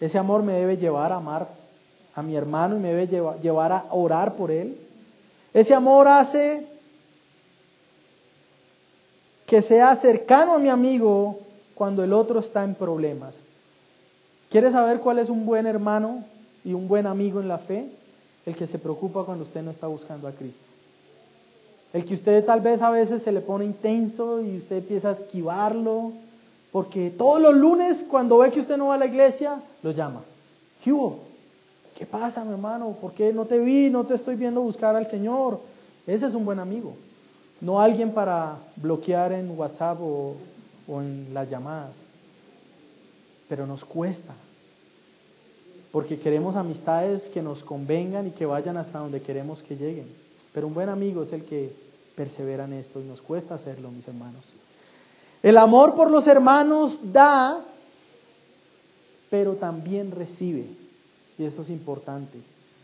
[0.00, 1.46] Ese amor me debe llevar a amar
[2.14, 4.78] a mi hermano y me debe llevar a orar por él.
[5.52, 6.66] Ese amor hace
[9.46, 11.38] que sea cercano a mi amigo
[11.74, 13.38] cuando el otro está en problemas.
[14.50, 16.24] ¿Quiere saber cuál es un buen hermano
[16.64, 17.90] y un buen amigo en la fe?
[18.46, 20.64] El que se preocupa cuando usted no está buscando a Cristo.
[21.92, 25.12] El que usted tal vez a veces se le pone intenso y usted empieza a
[25.12, 26.12] esquivarlo,
[26.72, 30.22] Porque todos los lunes, cuando ve que usted no va a la iglesia, lo llama.
[30.82, 30.90] ¿Qué?
[31.94, 32.96] ¿Qué pasa, mi hermano?
[32.98, 33.90] ¿Por qué no te vi?
[33.90, 35.60] No te estoy viendo buscar al Señor.
[36.06, 36.94] Ese es un buen amigo.
[37.60, 40.34] No alguien para bloquear en WhatsApp o
[40.88, 41.92] en las llamadas.
[43.50, 44.32] Pero nos cuesta.
[45.92, 50.06] Porque queremos amistades que nos convengan y que vayan hasta donde queremos que lleguen.
[50.52, 51.72] Pero un buen amigo es el que
[52.16, 54.52] persevera en esto y nos cuesta hacerlo, mis hermanos.
[55.42, 57.64] El amor por los hermanos da,
[59.30, 60.66] pero también recibe.
[61.38, 62.38] Y eso es importante.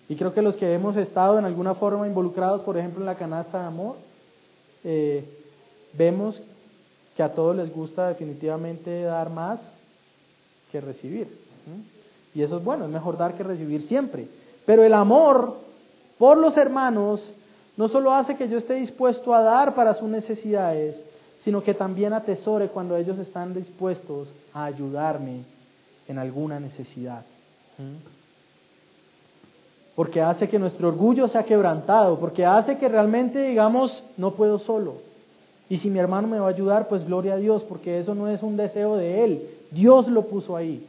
[0.09, 3.17] Y creo que los que hemos estado en alguna forma involucrados, por ejemplo, en la
[3.17, 3.97] canasta de amor,
[4.85, 5.25] eh,
[5.93, 6.41] vemos
[7.17, 9.73] que a todos les gusta definitivamente dar más
[10.73, 11.29] que recibir.
[12.39, 14.29] Y eso es bueno, es mejor dar que recibir siempre.
[14.65, 15.57] Pero el amor
[16.21, 17.29] por los hermanos
[17.77, 21.01] no solo hace que yo esté dispuesto a dar para sus necesidades,
[21.41, 25.41] sino que también atesore cuando ellos están dispuestos a ayudarme
[26.07, 27.25] en alguna necesidad.
[29.97, 34.95] Porque hace que nuestro orgullo sea quebrantado, porque hace que realmente digamos, no puedo solo.
[35.69, 38.29] Y si mi hermano me va a ayudar, pues gloria a Dios, porque eso no
[38.29, 40.87] es un deseo de él, Dios lo puso ahí.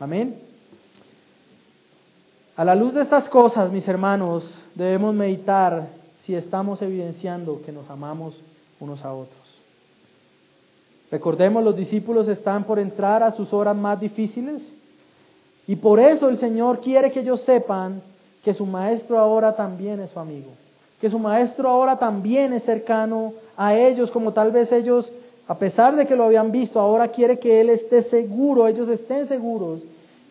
[0.00, 0.45] Amén.
[2.56, 7.90] A la luz de estas cosas, mis hermanos, debemos meditar si estamos evidenciando que nos
[7.90, 8.40] amamos
[8.80, 9.60] unos a otros.
[11.10, 14.72] Recordemos, los discípulos están por entrar a sus horas más difíciles
[15.66, 18.00] y por eso el Señor quiere que ellos sepan
[18.42, 20.48] que su maestro ahora también es su amigo,
[20.98, 25.12] que su maestro ahora también es cercano a ellos, como tal vez ellos,
[25.46, 29.26] a pesar de que lo habían visto, ahora quiere que Él esté seguro, ellos estén
[29.26, 29.82] seguros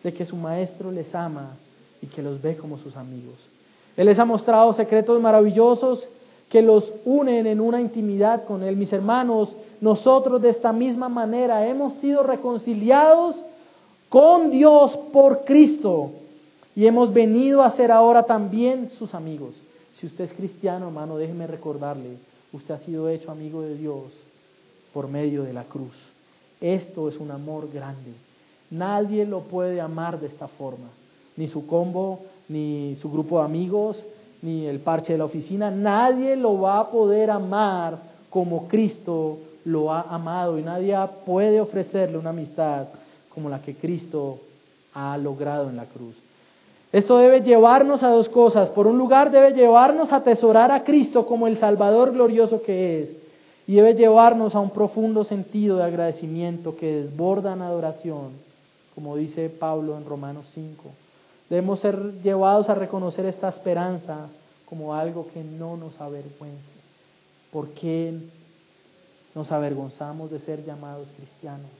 [0.02, 1.56] de que su maestro les ama
[2.02, 3.34] y que los ve como sus amigos.
[3.96, 6.08] Él les ha mostrado secretos maravillosos
[6.50, 8.76] que los unen en una intimidad con Él.
[8.76, 13.36] Mis hermanos, nosotros de esta misma manera hemos sido reconciliados
[14.08, 16.10] con Dios por Cristo
[16.74, 19.56] y hemos venido a ser ahora también sus amigos.
[19.98, 22.18] Si usted es cristiano, hermano, déjeme recordarle,
[22.52, 24.12] usted ha sido hecho amigo de Dios
[24.92, 25.94] por medio de la cruz.
[26.60, 28.12] Esto es un amor grande.
[28.70, 30.88] Nadie lo puede amar de esta forma.
[31.36, 34.02] Ni su combo, ni su grupo de amigos,
[34.42, 37.98] ni el parche de la oficina, nadie lo va a poder amar
[38.30, 42.86] como Cristo lo ha amado y nadie puede ofrecerle una amistad
[43.34, 44.38] como la que Cristo
[44.94, 46.14] ha logrado en la cruz.
[46.92, 48.70] Esto debe llevarnos a dos cosas.
[48.70, 53.16] Por un lugar debe llevarnos a atesorar a Cristo como el Salvador glorioso que es
[53.66, 58.30] y debe llevarnos a un profundo sentido de agradecimiento que desborda en adoración,
[58.94, 60.84] como dice Pablo en Romanos 5.
[61.48, 64.28] Debemos ser llevados a reconocer esta esperanza
[64.68, 66.72] como algo que no nos avergüence.
[67.52, 68.18] ¿Por qué
[69.34, 71.70] nos avergonzamos de ser llamados cristianos?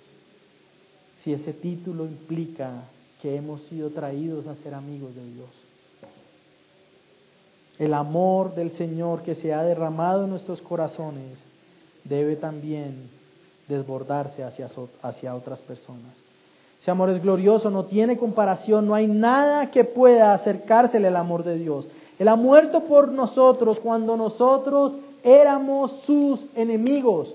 [1.19, 2.85] Si ese título implica
[3.21, 5.49] que hemos sido traídos a ser amigos de Dios.
[7.79, 11.41] El amor del Señor que se ha derramado en nuestros corazones
[12.05, 13.11] debe también
[13.69, 14.69] desbordarse hacia,
[15.03, 16.26] hacia otras personas.
[16.87, 21.43] Ese amor es glorioso, no tiene comparación, no hay nada que pueda acercársele al amor
[21.43, 21.89] de Dios.
[22.16, 27.34] Él ha muerto por nosotros cuando nosotros éramos sus enemigos.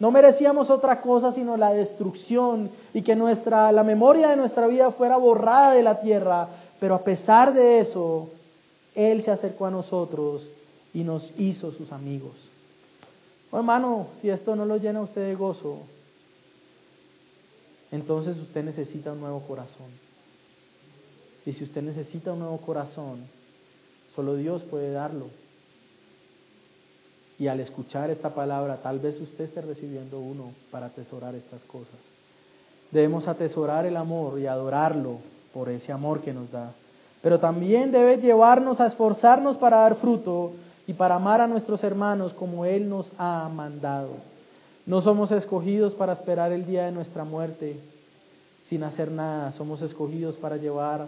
[0.00, 4.90] No merecíamos otra cosa sino la destrucción y que nuestra, la memoria de nuestra vida
[4.90, 6.48] fuera borrada de la tierra.
[6.78, 8.28] Pero a pesar de eso,
[8.94, 10.50] Él se acercó a nosotros
[10.92, 12.50] y nos hizo sus amigos.
[13.50, 15.78] Oh, hermano, si esto no lo llena a usted de gozo,
[17.92, 19.86] entonces usted necesita un nuevo corazón.
[21.46, 23.20] Y si usted necesita un nuevo corazón,
[24.14, 25.26] solo Dios puede darlo.
[27.38, 31.98] Y al escuchar esta palabra, tal vez usted esté recibiendo uno para atesorar estas cosas.
[32.90, 35.18] Debemos atesorar el amor y adorarlo
[35.54, 36.72] por ese amor que nos da.
[37.22, 40.52] Pero también debe llevarnos a esforzarnos para dar fruto
[40.86, 44.29] y para amar a nuestros hermanos como Él nos ha mandado.
[44.90, 47.76] No somos escogidos para esperar el día de nuestra muerte
[48.64, 49.52] sin hacer nada.
[49.52, 51.06] Somos escogidos para llevar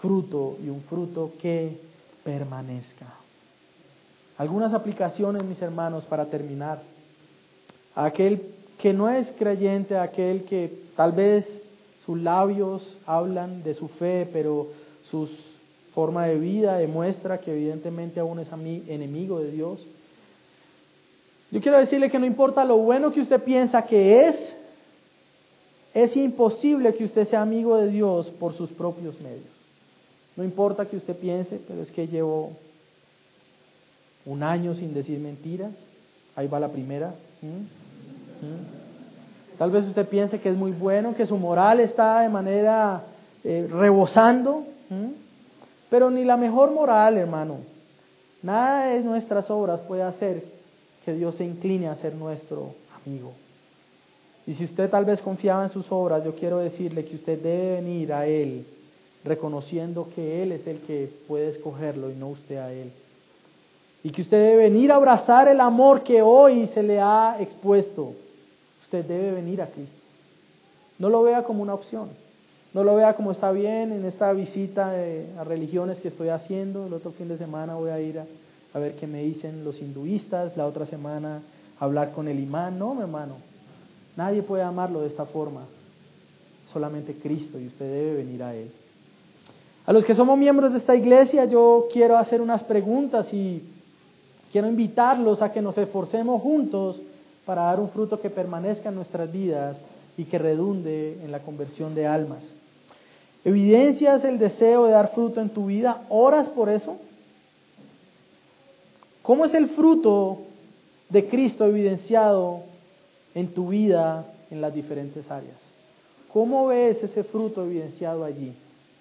[0.00, 1.76] fruto y un fruto que
[2.22, 3.06] permanezca.
[4.38, 6.80] Algunas aplicaciones, mis hermanos, para terminar.
[7.96, 8.40] Aquel
[8.78, 11.60] que no es creyente, aquel que tal vez
[12.06, 14.68] sus labios hablan de su fe, pero
[15.02, 15.28] su
[15.92, 19.88] forma de vida demuestra que evidentemente aún es enemigo de Dios.
[21.54, 24.56] Yo quiero decirle que no importa lo bueno que usted piensa que es,
[25.94, 29.46] es imposible que usted sea amigo de Dios por sus propios medios.
[30.34, 32.50] No importa que usted piense, pero es que llevo
[34.26, 35.84] un año sin decir mentiras.
[36.34, 37.14] Ahí va la primera.
[37.40, 37.46] ¿Mm?
[37.46, 39.56] ¿Mm?
[39.56, 43.04] Tal vez usted piense que es muy bueno, que su moral está de manera
[43.44, 44.64] eh, rebosando,
[45.88, 47.58] pero ni la mejor moral, hermano,
[48.42, 50.53] nada de nuestras obras puede hacer
[51.04, 52.74] que Dios se incline a ser nuestro
[53.04, 53.32] amigo.
[54.46, 57.76] Y si usted tal vez confiaba en sus obras, yo quiero decirle que usted debe
[57.76, 58.66] venir a Él
[59.24, 62.92] reconociendo que Él es el que puede escogerlo y no usted a Él.
[64.02, 68.12] Y que usted debe venir a abrazar el amor que hoy se le ha expuesto.
[68.82, 69.96] Usted debe venir a Cristo.
[70.98, 72.10] No lo vea como una opción.
[72.74, 74.92] No lo vea como está bien en esta visita
[75.38, 76.86] a religiones que estoy haciendo.
[76.86, 78.26] El otro fin de semana voy a ir a,
[78.74, 80.56] a ver qué me dicen los hinduistas.
[80.56, 81.40] La otra semana
[81.80, 82.78] hablar con el imán.
[82.78, 83.36] No, mi hermano.
[84.16, 85.62] Nadie puede amarlo de esta forma.
[86.70, 88.70] Solamente Cristo y usted debe venir a Él.
[89.86, 93.62] A los que somos miembros de esta iglesia, yo quiero hacer unas preguntas y
[94.50, 97.00] quiero invitarlos a que nos esforcemos juntos
[97.44, 99.82] para dar un fruto que permanezca en nuestras vidas
[100.16, 102.54] y que redunde en la conversión de almas.
[103.44, 106.02] ¿Evidencias el deseo de dar fruto en tu vida?
[106.08, 106.96] ¿Oras por eso?
[109.24, 110.42] ¿Cómo es el fruto
[111.08, 112.60] de Cristo evidenciado
[113.34, 115.70] en tu vida en las diferentes áreas?
[116.30, 118.52] ¿Cómo ves ese fruto evidenciado allí?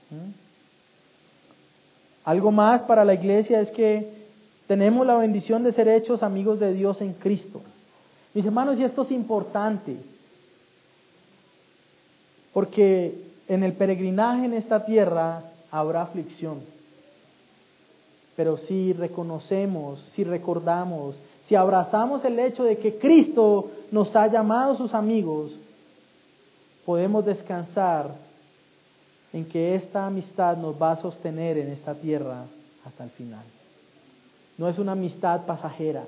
[0.09, 0.31] ¿Mm?
[2.23, 4.07] Algo más para la iglesia es que
[4.65, 7.59] tenemos la bendición de ser hechos amigos de Dios en Cristo.
[8.33, 9.97] Mis hermanos, y esto es importante,
[12.53, 13.13] porque
[13.49, 16.61] en el peregrinaje en esta tierra habrá aflicción.
[18.35, 24.75] Pero si reconocemos, si recordamos, si abrazamos el hecho de que Cristo nos ha llamado
[24.75, 25.51] sus amigos,
[26.85, 28.09] podemos descansar
[29.33, 32.45] en que esta amistad nos va a sostener en esta tierra
[32.85, 33.43] hasta el final.
[34.57, 36.03] No es una amistad pasajera.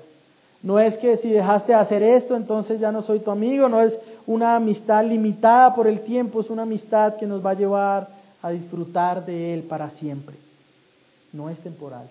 [0.62, 3.68] No es que si dejaste de hacer esto, entonces ya no soy tu amigo.
[3.68, 6.40] No es una amistad limitada por el tiempo.
[6.40, 8.08] Es una amistad que nos va a llevar
[8.42, 10.45] a disfrutar de Él para siempre.
[11.32, 12.08] No es temporal.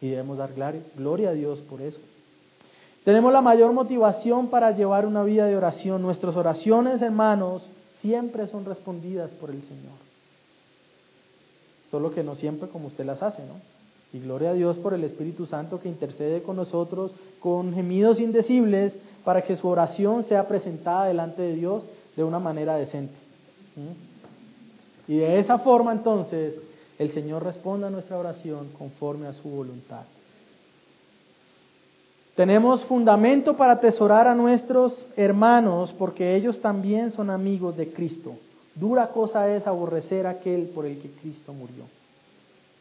[0.00, 0.52] Y debemos dar
[0.96, 2.00] gloria a Dios por eso.
[3.04, 6.02] Tenemos la mayor motivación para llevar una vida de oración.
[6.02, 9.96] Nuestras oraciones, hermanos, siempre son respondidas por el Señor.
[11.90, 13.54] Solo que no siempre como usted las hace, ¿no?
[14.12, 18.96] Y gloria a Dios por el Espíritu Santo que intercede con nosotros con gemidos indecibles
[19.24, 21.84] para que su oración sea presentada delante de Dios
[22.16, 23.14] de una manera decente.
[25.06, 26.54] Y de esa forma entonces
[26.98, 30.02] el Señor responde a nuestra oración conforme a su voluntad.
[32.34, 38.36] Tenemos fundamento para atesorar a nuestros hermanos porque ellos también son amigos de Cristo.
[38.74, 41.84] Dura cosa es aborrecer aquel por el que Cristo murió.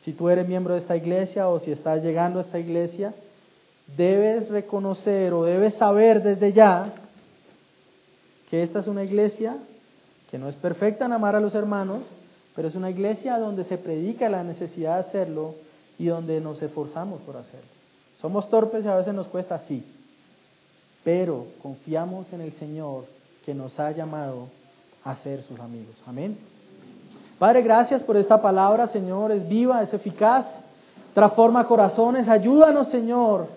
[0.04, 3.14] Si tú eres miembro de esta iglesia o si estás llegando a esta iglesia,
[3.98, 6.94] debes reconocer o debes saber desde ya
[8.50, 9.58] que esta es una iglesia
[10.30, 12.04] que no es perfecta en amar a los hermanos,
[12.58, 15.54] pero es una iglesia donde se predica la necesidad de hacerlo
[16.00, 17.68] y donde nos esforzamos por hacerlo.
[18.20, 19.86] Somos torpes y a veces nos cuesta, sí,
[21.04, 23.06] pero confiamos en el Señor
[23.46, 24.48] que nos ha llamado
[25.04, 26.02] a ser sus amigos.
[26.08, 26.36] Amén.
[27.38, 30.62] Padre, gracias por esta palabra, Señor, es viva, es eficaz,
[31.14, 32.28] transforma corazones.
[32.28, 33.50] Ayúdanos, Señor,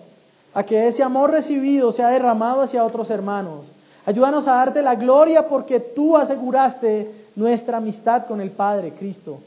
[0.53, 3.65] a que ese amor recibido sea derramado hacia otros hermanos.
[4.05, 9.39] Ayúdanos a darte la gloria porque tú aseguraste nuestra amistad con el Padre, Cristo.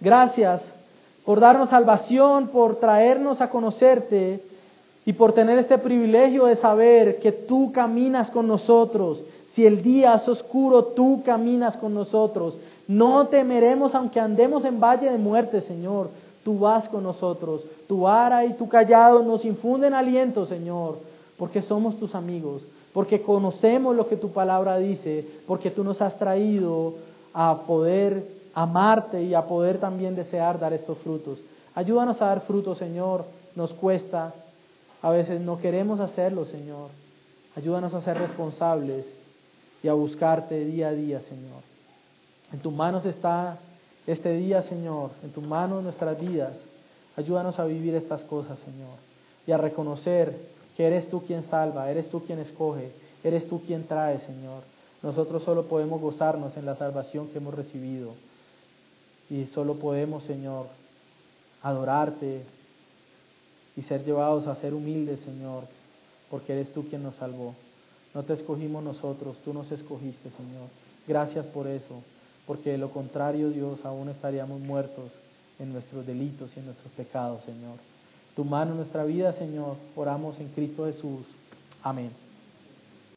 [0.00, 0.72] Gracias
[1.24, 4.42] por darnos salvación, por traernos a conocerte
[5.04, 9.22] y por tener este privilegio de saber que tú caminas con nosotros.
[9.46, 12.58] Si el día es oscuro, tú caminas con nosotros.
[12.86, 16.10] No temeremos aunque andemos en valle de muerte, Señor.
[16.44, 17.62] Tú vas con nosotros.
[17.86, 20.98] Tu vara y tu callado nos infunden aliento, Señor,
[21.36, 22.62] porque somos tus amigos,
[22.92, 26.94] porque conocemos lo que tu palabra dice, porque tú nos has traído
[27.40, 31.38] a poder amarte y a poder también desear dar estos frutos.
[31.72, 33.24] Ayúdanos a dar frutos, Señor.
[33.54, 34.34] Nos cuesta.
[35.02, 36.90] A veces no queremos hacerlo, Señor.
[37.54, 39.14] Ayúdanos a ser responsables
[39.84, 41.62] y a buscarte día a día, Señor.
[42.52, 43.56] En tus manos está
[44.08, 45.10] este día, Señor.
[45.22, 46.64] En tus manos nuestras vidas.
[47.16, 48.96] Ayúdanos a vivir estas cosas, Señor.
[49.46, 50.36] Y a reconocer
[50.76, 52.90] que eres tú quien salva, eres tú quien escoge,
[53.22, 54.64] eres tú quien trae, Señor.
[55.02, 58.14] Nosotros solo podemos gozarnos en la salvación que hemos recibido.
[59.30, 60.66] Y solo podemos, Señor,
[61.62, 62.42] adorarte
[63.76, 65.64] y ser llevados a ser humildes, Señor,
[66.30, 67.54] porque eres tú quien nos salvó.
[68.14, 70.68] No te escogimos nosotros, tú nos escogiste, Señor.
[71.06, 72.02] Gracias por eso,
[72.46, 75.12] porque de lo contrario, Dios, aún estaríamos muertos
[75.58, 77.76] en nuestros delitos y en nuestros pecados, Señor.
[78.34, 81.26] Tu mano en nuestra vida, Señor, oramos en Cristo Jesús.
[81.82, 82.10] Amén.